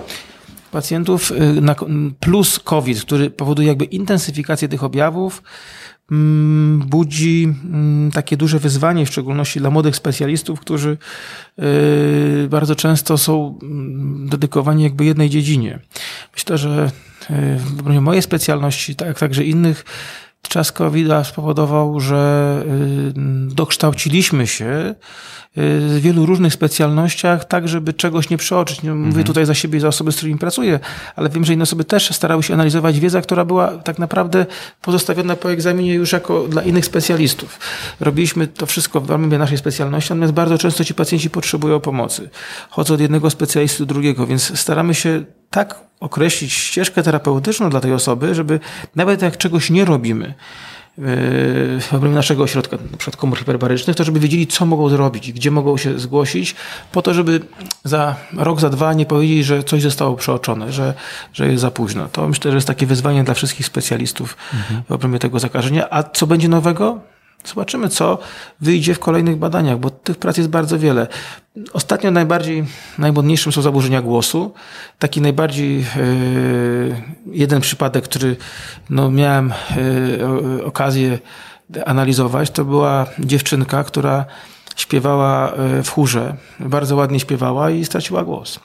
pacjentów 0.70 1.32
y, 1.32 1.62
plus 2.20 2.58
COVID, 2.58 3.02
który 3.02 3.30
powoduje 3.30 3.68
jakby 3.68 3.84
intensyfikację 3.84 4.68
tych 4.68 4.84
objawów, 4.84 5.42
budzi 6.86 7.54
mm, 7.64 8.10
takie 8.10 8.36
duże 8.36 8.58
wyzwanie, 8.58 9.06
w 9.06 9.08
szczególności 9.08 9.60
dla 9.60 9.70
młodych 9.70 9.96
specjalistów, 9.96 10.60
którzy 10.60 10.98
y, 11.58 12.48
bardzo 12.48 12.76
często 12.76 13.18
są 13.18 13.58
mm, 13.62 14.28
dedykowani 14.28 14.82
jakby 14.82 15.04
jednej 15.04 15.30
dziedzinie. 15.30 15.78
Myślę, 16.34 16.58
że 16.58 16.90
y, 17.30 17.58
w 17.58 18.00
mojej 18.00 18.22
specjalności, 18.22 18.96
tak 18.96 19.18
także 19.18 19.44
innych, 19.44 19.84
czas 20.48 20.72
covid 20.72 21.08
spowodował, 21.24 22.00
że 22.00 22.62
y, 22.66 23.12
dokształciliśmy 23.54 24.46
się 24.46 24.94
w 25.56 26.00
wielu 26.00 26.26
różnych 26.26 26.52
specjalnościach, 26.52 27.44
tak 27.44 27.68
żeby 27.68 27.92
czegoś 27.92 28.30
nie 28.30 28.36
przeoczyć. 28.36 28.82
Mówię 28.82 28.92
mhm. 28.92 29.24
tutaj 29.24 29.46
za 29.46 29.54
siebie 29.54 29.78
i 29.78 29.80
za 29.80 29.88
osoby, 29.88 30.12
z 30.12 30.16
którymi 30.16 30.38
pracuję, 30.38 30.80
ale 31.16 31.28
wiem, 31.28 31.44
że 31.44 31.52
inne 31.52 31.62
osoby 31.62 31.84
też 31.84 32.10
starały 32.10 32.42
się 32.42 32.54
analizować 32.54 33.00
wiedzę, 33.00 33.22
która 33.22 33.44
była 33.44 33.68
tak 33.68 33.98
naprawdę 33.98 34.46
pozostawiona 34.82 35.36
po 35.36 35.52
egzaminie 35.52 35.94
już 35.94 36.12
jako 36.12 36.48
dla 36.48 36.62
innych 36.62 36.84
specjalistów. 36.84 37.58
Robiliśmy 38.00 38.46
to 38.46 38.66
wszystko 38.66 39.00
w 39.00 39.10
ramach 39.10 39.38
naszej 39.38 39.58
specjalności, 39.58 40.12
natomiast 40.12 40.32
bardzo 40.32 40.58
często 40.58 40.84
ci 40.84 40.94
pacjenci 40.94 41.30
potrzebują 41.30 41.80
pomocy. 41.80 42.30
Chodzą 42.70 42.94
od 42.94 43.00
jednego 43.00 43.30
specjalisty 43.30 43.78
do 43.78 43.86
drugiego, 43.86 44.26
więc 44.26 44.58
staramy 44.60 44.94
się 44.94 45.24
tak 45.50 45.80
określić 46.00 46.52
ścieżkę 46.52 47.02
terapeutyczną 47.02 47.70
dla 47.70 47.80
tej 47.80 47.92
osoby, 47.92 48.34
żeby 48.34 48.60
nawet 48.96 49.22
jak 49.22 49.36
czegoś 49.36 49.70
nie 49.70 49.84
robimy, 49.84 50.34
w 51.80 51.88
obrębie 51.92 52.16
naszego 52.16 52.42
ośrodka, 52.42 52.76
na 52.90 52.96
przykład 52.96 53.16
komór 53.16 53.38
hiperbarycznych, 53.38 53.96
to 53.96 54.04
żeby 54.04 54.20
wiedzieli, 54.20 54.46
co 54.46 54.66
mogą 54.66 54.88
zrobić 54.88 55.32
gdzie 55.32 55.50
mogą 55.50 55.76
się 55.76 55.98
zgłosić, 55.98 56.54
po 56.92 57.02
to, 57.02 57.14
żeby 57.14 57.40
za 57.84 58.16
rok, 58.36 58.60
za 58.60 58.70
dwa 58.70 58.94
nie 58.94 59.06
powiedzieli, 59.06 59.44
że 59.44 59.62
coś 59.62 59.82
zostało 59.82 60.16
przeoczone, 60.16 60.72
że, 60.72 60.94
że 61.32 61.48
jest 61.48 61.60
za 61.60 61.70
późno. 61.70 62.08
To 62.08 62.28
myślę, 62.28 62.50
że 62.50 62.56
jest 62.56 62.66
takie 62.66 62.86
wyzwanie 62.86 63.24
dla 63.24 63.34
wszystkich 63.34 63.66
specjalistów 63.66 64.36
mhm. 64.54 64.82
w 64.88 64.92
obrębie 64.92 65.18
tego 65.18 65.38
zakażenia. 65.38 65.90
A 65.90 66.02
co 66.02 66.26
będzie 66.26 66.48
nowego? 66.48 67.00
Zobaczymy, 67.44 67.88
co 67.88 68.18
wyjdzie 68.60 68.94
w 68.94 68.98
kolejnych 68.98 69.36
badaniach, 69.36 69.78
bo 69.78 69.90
tych 69.90 70.16
prac 70.16 70.36
jest 70.36 70.48
bardzo 70.48 70.78
wiele. 70.78 71.06
Ostatnio 71.72 72.10
najbardziej, 72.10 72.64
najmodniejszym 72.98 73.52
są 73.52 73.62
zaburzenia 73.62 74.02
głosu. 74.02 74.54
Taki 74.98 75.20
najbardziej 75.20 75.78
yy, 75.78 77.02
jeden 77.26 77.60
przypadek, 77.60 78.04
który 78.04 78.36
no, 78.90 79.10
miałem 79.10 79.52
yy, 80.58 80.64
okazję 80.64 81.18
analizować, 81.86 82.50
to 82.50 82.64
była 82.64 83.06
dziewczynka, 83.18 83.84
która 83.84 84.24
śpiewała 84.76 85.52
w 85.84 85.88
chórze, 85.88 86.36
bardzo 86.60 86.96
ładnie 86.96 87.20
śpiewała 87.20 87.70
i 87.70 87.84
straciła 87.84 88.24
głos 88.24 88.60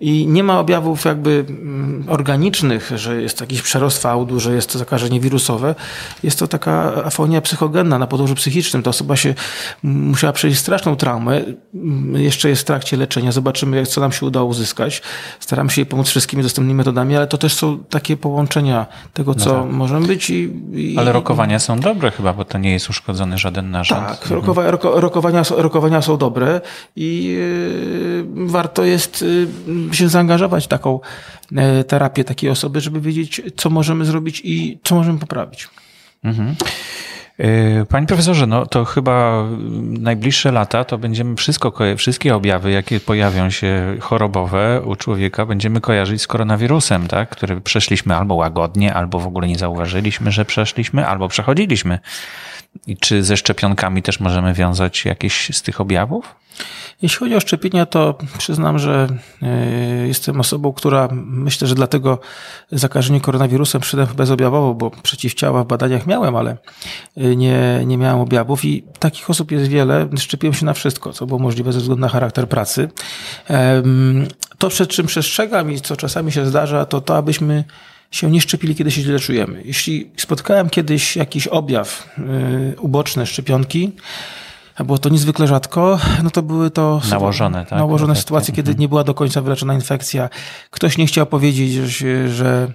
i 0.00 0.26
nie 0.26 0.44
ma 0.44 0.60
objawów 0.60 1.04
jakby 1.04 1.44
mm, 1.48 2.04
organicznych, 2.08 2.92
że 2.94 3.22
jest 3.22 3.40
jakiś 3.40 3.62
przerost 3.62 4.02
fałdu, 4.02 4.40
że 4.40 4.54
jest 4.54 4.72
to 4.72 4.78
zakażenie 4.78 5.20
wirusowe. 5.20 5.74
Jest 6.22 6.38
to 6.38 6.48
taka 6.48 7.04
afonia 7.04 7.40
psychogenna 7.40 7.98
na 7.98 8.06
podłożu 8.06 8.34
psychicznym. 8.34 8.82
Ta 8.82 8.90
osoba 8.90 9.16
się 9.16 9.34
musiała 9.82 10.32
przejść 10.32 10.58
straszną 10.58 10.96
traumę. 10.96 11.44
Mm, 11.74 12.22
jeszcze 12.22 12.48
jest 12.48 12.62
w 12.62 12.64
trakcie 12.64 12.96
leczenia. 12.96 13.32
Zobaczymy, 13.32 13.86
co 13.86 14.00
nam 14.00 14.12
się 14.12 14.26
udało 14.26 14.46
uzyskać. 14.46 15.02
Staramy 15.40 15.70
się 15.70 15.80
jej 15.80 15.86
pomóc 15.86 16.08
wszystkimi 16.08 16.42
dostępnymi 16.42 16.76
metodami, 16.76 17.16
ale 17.16 17.26
to 17.26 17.38
też 17.38 17.54
są 17.54 17.78
takie 17.78 18.16
połączenia 18.16 18.86
tego, 19.14 19.34
co 19.34 19.52
no 19.52 19.62
tak. 19.62 19.72
możemy 19.72 20.06
być. 20.06 20.30
I, 20.30 20.50
i, 20.72 20.98
ale 20.98 21.12
rokowania 21.12 21.58
są 21.58 21.80
dobre 21.80 22.10
chyba, 22.10 22.32
bo 22.32 22.44
to 22.44 22.58
nie 22.58 22.72
jest 22.72 22.90
uszkodzony 22.90 23.38
żaden 23.38 23.70
narząd. 23.70 24.06
Tak, 24.06 24.22
mhm. 24.22 24.40
rokowa, 24.40 24.70
roko, 24.70 25.00
rokowania, 25.00 25.42
rokowania 25.56 26.02
są 26.02 26.16
dobre 26.16 26.60
i 26.96 27.24
yy, 27.24 28.46
warto 28.46 28.84
jest 28.84 29.22
yy, 29.22 29.87
się 29.96 30.08
zaangażować 30.08 30.64
w 30.64 30.68
taką 30.68 31.00
e, 31.56 31.84
terapię 31.84 32.24
takiej 32.24 32.50
osoby, 32.50 32.80
żeby 32.80 33.00
wiedzieć, 33.00 33.42
co 33.56 33.70
możemy 33.70 34.04
zrobić 34.04 34.40
i 34.44 34.78
co 34.84 34.94
możemy 34.94 35.18
poprawić. 35.18 35.68
Mhm. 36.24 36.54
E, 37.38 37.84
panie 37.84 38.06
profesorze, 38.06 38.46
no 38.46 38.66
to 38.66 38.84
chyba 38.84 39.44
najbliższe 39.82 40.52
lata 40.52 40.84
to 40.84 40.98
będziemy 40.98 41.36
wszystko, 41.36 41.72
wszystkie 41.96 42.34
objawy, 42.34 42.70
jakie 42.70 43.00
pojawią 43.00 43.50
się 43.50 43.96
chorobowe 44.00 44.82
u 44.84 44.96
człowieka, 44.96 45.46
będziemy 45.46 45.80
kojarzyć 45.80 46.22
z 46.22 46.26
koronawirusem, 46.26 47.08
tak? 47.08 47.28
który 47.28 47.60
przeszliśmy 47.60 48.16
albo 48.16 48.34
łagodnie, 48.34 48.94
albo 48.94 49.20
w 49.20 49.26
ogóle 49.26 49.48
nie 49.48 49.58
zauważyliśmy, 49.58 50.32
że 50.32 50.44
przeszliśmy, 50.44 51.06
albo 51.06 51.28
przechodziliśmy. 51.28 51.98
I 52.86 52.96
czy 52.96 53.22
ze 53.22 53.36
szczepionkami 53.36 54.02
też 54.02 54.20
możemy 54.20 54.54
wiązać 54.54 55.04
jakieś 55.04 55.56
z 55.56 55.62
tych 55.62 55.80
objawów? 55.80 56.34
Jeśli 57.02 57.18
chodzi 57.18 57.36
o 57.36 57.40
szczepienia, 57.40 57.86
to 57.86 58.18
przyznam, 58.38 58.78
że 58.78 59.06
e, 59.42 60.08
jestem 60.08 60.40
osobą, 60.40 60.72
która 60.72 61.08
myślę, 61.12 61.68
że 61.68 61.74
dlatego 61.74 62.18
zakażenie 62.72 63.20
koronawirusem 63.20 63.80
przyszedłem 63.80 64.08
bezobjawowo, 64.16 64.74
bo 64.74 64.90
przeciwciała 64.90 65.64
w 65.64 65.66
badaniach 65.66 66.06
miałem, 66.06 66.36
ale 66.36 66.56
e, 67.16 67.36
nie, 67.36 67.82
nie 67.86 67.98
miałem 67.98 68.20
objawów 68.20 68.64
i 68.64 68.84
takich 68.98 69.30
osób 69.30 69.50
jest 69.50 69.68
wiele. 69.68 70.08
Szczepiłem 70.18 70.54
się 70.54 70.66
na 70.66 70.74
wszystko, 70.74 71.12
co 71.12 71.26
było 71.26 71.38
możliwe 71.38 71.72
ze 71.72 71.78
względu 71.78 72.00
na 72.00 72.08
charakter 72.08 72.48
pracy. 72.48 72.88
To, 74.58 74.68
przed 74.68 74.88
czym 74.88 75.06
przestrzegam 75.06 75.72
i 75.72 75.80
co 75.80 75.96
czasami 75.96 76.32
się 76.32 76.46
zdarza, 76.46 76.84
to 76.84 77.00
to, 77.00 77.16
abyśmy 77.16 77.64
się 78.10 78.30
nie 78.30 78.40
szczepili, 78.40 78.74
kiedy 78.74 78.90
się 78.90 79.02
źle 79.02 79.18
czujemy. 79.18 79.62
Jeśli 79.64 80.10
spotkałem 80.16 80.70
kiedyś 80.70 81.16
jakiś 81.16 81.46
objaw 81.46 82.08
e, 82.18 82.80
uboczny 82.80 83.26
szczepionki, 83.26 83.92
a 84.78 84.84
było 84.84 84.98
to 84.98 85.08
niezwykle 85.08 85.46
rzadko, 85.46 85.98
no 86.22 86.30
to 86.30 86.42
były 86.42 86.70
to 86.70 87.00
nałożone, 87.10 87.66
tak? 87.66 87.78
nałożone 87.78 88.16
sytuacje, 88.16 88.54
kiedy 88.54 88.70
mhm. 88.70 88.80
nie 88.80 88.88
była 88.88 89.04
do 89.04 89.14
końca 89.14 89.42
wyleczona 89.42 89.74
infekcja. 89.74 90.28
Ktoś 90.70 90.98
nie 90.98 91.06
chciał 91.06 91.26
powiedzieć, 91.26 91.72
że 91.72 91.90
się, 91.90 92.28
że 92.28 92.72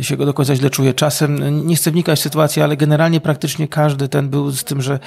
się 0.00 0.16
go 0.16 0.26
do 0.26 0.34
końca 0.34 0.56
źle 0.56 0.70
czuje. 0.70 0.94
Czasem 0.94 1.66
nie 1.66 1.76
chcę 1.76 1.90
wnikać 1.90 2.18
w 2.18 2.22
sytuację, 2.22 2.64
ale 2.64 2.76
generalnie 2.76 3.20
praktycznie 3.20 3.68
każdy 3.68 4.08
ten 4.08 4.28
był 4.28 4.50
z 4.50 4.64
tym, 4.64 4.82
że 4.82 4.98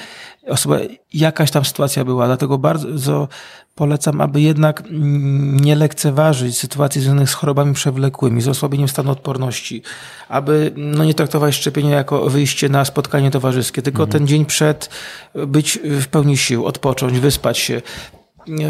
osoba, 0.48 0.76
jakaś 1.14 1.50
tam 1.50 1.64
sytuacja 1.64 2.04
była. 2.04 2.26
Dlatego 2.26 2.58
bardzo 2.58 3.28
polecam, 3.80 4.20
aby 4.20 4.40
jednak 4.40 4.82
nie 5.62 5.76
lekceważyć 5.76 6.58
sytuacji 6.58 7.00
związanych 7.00 7.30
z 7.30 7.34
chorobami 7.34 7.74
przewlekłymi, 7.74 8.40
z 8.40 8.48
osłabieniem 8.48 8.88
stanu 8.88 9.10
odporności, 9.10 9.82
aby 10.28 10.72
no, 10.76 11.04
nie 11.04 11.14
traktować 11.14 11.54
szczepienia 11.54 11.96
jako 11.96 12.30
wyjście 12.30 12.68
na 12.68 12.84
spotkanie 12.84 13.30
towarzyskie, 13.30 13.82
tylko 13.82 14.02
mhm. 14.02 14.12
ten 14.12 14.26
dzień 14.26 14.44
przed 14.44 14.90
być 15.34 15.78
w 15.84 16.06
pełni 16.06 16.36
sił, 16.36 16.66
odpocząć, 16.66 17.18
wyspać 17.18 17.58
się, 17.58 17.82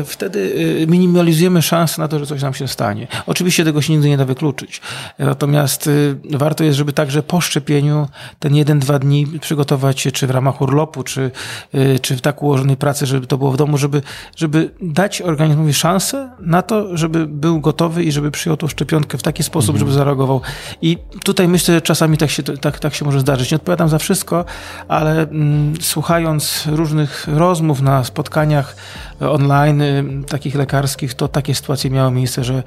wtedy 0.04 0.38
y, 0.82 0.86
minimalizujemy 0.86 1.62
szanse 1.62 2.02
na 2.02 2.08
to, 2.08 2.18
że 2.18 2.26
coś 2.26 2.42
nam 2.42 2.54
się 2.54 2.68
stanie. 2.68 3.06
Oczywiście 3.26 3.64
tego 3.64 3.82
się 3.82 3.92
nigdy 3.92 4.08
nie 4.08 4.16
da 4.16 4.24
wykluczyć. 4.24 4.80
Natomiast 5.18 5.86
y, 5.86 6.16
warto 6.30 6.64
jest, 6.64 6.78
żeby 6.78 6.92
także 6.92 7.22
po 7.22 7.40
szczepieniu 7.40 8.08
ten 8.38 8.54
jeden, 8.54 8.78
dwa 8.78 8.98
dni 8.98 9.26
przygotować 9.40 10.00
się, 10.00 10.12
czy 10.12 10.26
w 10.26 10.30
ramach 10.30 10.60
urlopu, 10.60 11.02
czy, 11.02 11.30
y, 11.74 11.98
czy 12.02 12.16
w 12.16 12.20
tak 12.20 12.42
ułożonej 12.42 12.76
pracy, 12.76 13.06
żeby 13.06 13.26
to 13.26 13.38
było 13.38 13.52
w 13.52 13.56
domu, 13.56 13.78
żeby, 13.78 14.02
żeby 14.36 14.70
dać 14.82 15.22
organizmowi 15.22 15.74
szansę 15.74 16.30
na 16.40 16.62
to, 16.62 16.96
żeby 16.96 17.26
był 17.26 17.60
gotowy 17.60 18.04
i 18.04 18.12
żeby 18.12 18.30
przyjął 18.30 18.56
tą 18.56 18.68
szczepionkę 18.68 19.18
w 19.18 19.22
taki 19.22 19.42
sposób, 19.42 19.70
mhm. 19.70 19.78
żeby 19.78 19.92
zareagował. 19.92 20.40
I 20.82 20.98
tutaj 21.24 21.48
myślę, 21.48 21.74
że 21.74 21.80
czasami 21.80 22.16
tak 22.16 22.30
się, 22.30 22.42
tak, 22.42 22.78
tak 22.78 22.94
się 22.94 23.04
może 23.04 23.20
zdarzyć. 23.20 23.50
Nie 23.50 23.56
odpowiadam 23.56 23.88
za 23.88 23.98
wszystko, 23.98 24.44
ale 24.88 25.22
mm, 25.22 25.74
słuchając 25.80 26.64
różnych 26.66 27.26
rozmów 27.28 27.82
na 27.82 28.04
spotkaniach 28.04 28.76
online, 29.20 29.82
takich 30.28 30.54
lekarskich, 30.54 31.14
to 31.14 31.28
takie 31.28 31.54
sytuacje 31.54 31.90
miały 31.90 32.10
miejsce, 32.10 32.44
że 32.44 32.62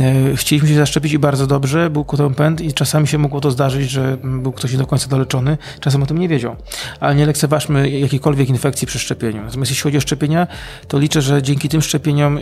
e, 0.00 0.36
chcieliśmy 0.36 0.68
się 0.68 0.74
zaszczepić 0.74 1.12
i 1.12 1.18
bardzo 1.18 1.46
dobrze, 1.46 1.90
był 1.90 2.04
ku 2.04 2.16
temu 2.16 2.30
pęd 2.30 2.60
i 2.60 2.72
czasami 2.72 3.08
się 3.08 3.18
mogło 3.18 3.40
to 3.40 3.50
zdarzyć, 3.50 3.90
że 3.90 4.16
był 4.24 4.52
ktoś 4.52 4.72
nie 4.72 4.78
do 4.78 4.86
końca 4.86 5.08
doleczony, 5.08 5.58
czasem 5.80 6.02
o 6.02 6.06
tym 6.06 6.18
nie 6.18 6.28
wiedział. 6.28 6.56
Ale 7.00 7.14
nie 7.14 7.26
lekceważmy 7.26 7.90
jakiejkolwiek 7.90 8.48
infekcji 8.48 8.86
przy 8.86 8.98
szczepieniu. 8.98 9.42
Natomiast 9.42 9.70
jeśli 9.70 9.82
chodzi 9.82 9.96
o 9.96 10.00
szczepienia, 10.00 10.46
to 10.88 10.98
liczę, 10.98 11.22
że 11.22 11.42
dzięki 11.42 11.68
tym 11.68 11.82
szczepieniom 11.82 12.38
e, 12.38 12.40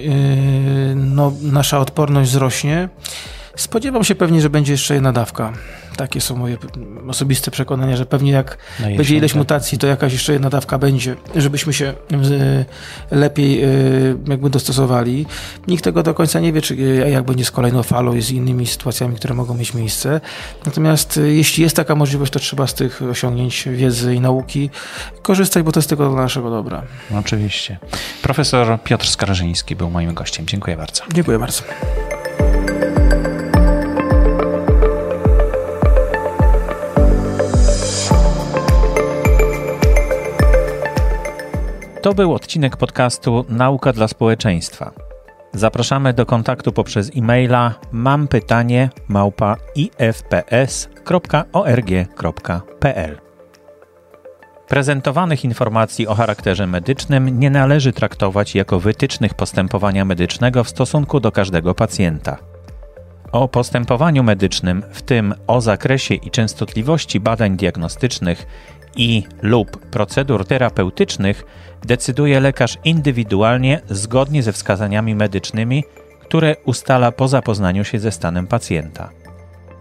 no, 0.94 1.32
nasza 1.42 1.78
odporność 1.78 2.30
wzrośnie 2.30 2.88
Spodziewam 3.60 4.04
się 4.04 4.14
pewnie, 4.14 4.40
że 4.40 4.50
będzie 4.50 4.72
jeszcze 4.72 4.94
jedna 4.94 5.12
dawka. 5.12 5.52
Takie 5.96 6.20
są 6.20 6.36
moje 6.36 6.56
osobiste 7.08 7.50
przekonania, 7.50 7.96
że 7.96 8.06
pewnie 8.06 8.32
jak 8.32 8.58
no 8.80 8.86
będzie 8.96 9.16
ileś 9.16 9.32
tak. 9.32 9.38
mutacji, 9.38 9.78
to 9.78 9.86
jakaś 9.86 10.12
jeszcze 10.12 10.32
jedna 10.32 10.50
dawka 10.50 10.78
będzie, 10.78 11.16
żebyśmy 11.36 11.72
się 11.72 11.94
y, 12.12 12.64
lepiej 13.10 13.64
y, 13.64 14.16
jakby 14.28 14.50
dostosowali. 14.50 15.26
Nikt 15.68 15.84
tego 15.84 16.02
do 16.02 16.14
końca 16.14 16.40
nie 16.40 16.52
wie, 16.52 16.62
czy 16.62 16.74
y, 16.74 17.10
jak 17.10 17.24
będzie 17.24 17.44
z 17.44 17.50
kolejną 17.50 17.82
falą 17.82 18.14
i 18.14 18.22
z 18.22 18.30
innymi 18.30 18.66
sytuacjami, 18.66 19.16
które 19.16 19.34
mogą 19.34 19.54
mieć 19.54 19.74
miejsce. 19.74 20.20
Natomiast 20.66 21.20
jeśli 21.24 21.62
jest 21.62 21.76
taka 21.76 21.94
możliwość, 21.94 22.32
to 22.32 22.38
trzeba 22.38 22.66
z 22.66 22.74
tych 22.74 23.02
osiągnięć 23.02 23.68
wiedzy 23.72 24.14
i 24.14 24.20
nauki 24.20 24.70
korzystać, 25.22 25.62
bo 25.62 25.72
to 25.72 25.80
jest 25.80 25.88
tylko 25.88 26.10
dla 26.10 26.22
naszego 26.22 26.50
dobra. 26.50 26.82
Oczywiście. 27.18 27.78
Profesor 28.22 28.78
Piotr 28.84 29.08
Skarżyński 29.08 29.76
był 29.76 29.90
moim 29.90 30.14
gościem. 30.14 30.46
Dziękuję 30.46 30.76
bardzo. 30.76 31.02
Dziękuję 31.14 31.38
bardzo. 31.38 31.62
To 42.02 42.14
był 42.14 42.34
odcinek 42.34 42.76
podcastu 42.76 43.44
Nauka 43.48 43.92
dla 43.92 44.08
społeczeństwa. 44.08 44.92
Zapraszamy 45.52 46.12
do 46.12 46.26
kontaktu 46.26 46.72
poprzez 46.72 47.10
e-maila 47.16 47.74
mam 47.92 48.28
pytanie 48.28 48.90
małpa 49.08 49.56
ifps.org.pl. 49.74 50.90
Prezentowanych 54.68 55.44
informacji 55.44 56.06
o 56.06 56.14
charakterze 56.14 56.66
medycznym 56.66 57.40
nie 57.40 57.50
należy 57.50 57.92
traktować 57.92 58.54
jako 58.54 58.80
wytycznych 58.80 59.34
postępowania 59.34 60.04
medycznego 60.04 60.64
w 60.64 60.68
stosunku 60.68 61.20
do 61.20 61.32
każdego 61.32 61.74
pacjenta. 61.74 62.36
O 63.32 63.48
postępowaniu 63.48 64.22
medycznym, 64.22 64.82
w 64.92 65.02
tym 65.02 65.34
o 65.46 65.60
zakresie 65.60 66.14
i 66.14 66.30
częstotliwości 66.30 67.20
badań 67.20 67.56
diagnostycznych 67.56 68.46
i 68.96 69.22
lub 69.42 69.86
procedur 69.86 70.46
terapeutycznych 70.46 71.44
decyduje 71.84 72.40
lekarz 72.40 72.78
indywidualnie 72.84 73.80
zgodnie 73.90 74.42
ze 74.42 74.52
wskazaniami 74.52 75.14
medycznymi, 75.14 75.84
które 76.20 76.56
ustala 76.64 77.12
po 77.12 77.28
zapoznaniu 77.28 77.84
się 77.84 77.98
ze 77.98 78.12
stanem 78.12 78.46
pacjenta. 78.46 79.10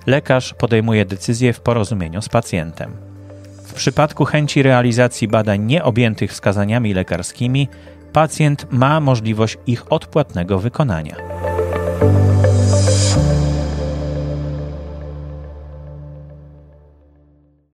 Lekarz 0.08 0.54
podejmuje 0.54 1.06
decyzję 1.06 1.54
w 1.54 1.62
porozumieniu 1.62 2.22
z 2.22 2.30
pacjentem. 2.30 2.92
W 3.66 3.74
przypadku 3.74 4.26
chęci 4.26 4.64
realizacji 4.64 5.28
badań 5.28 5.66
nieobjętych 5.66 6.32
wskazaniami 6.32 6.94
lekarskimi, 6.94 7.68
pacjent 8.14 8.66
ma 8.72 9.00
możliwość 9.00 9.58
ich 9.68 9.92
odpłatnego 9.92 10.60
wykonania. 10.60 11.16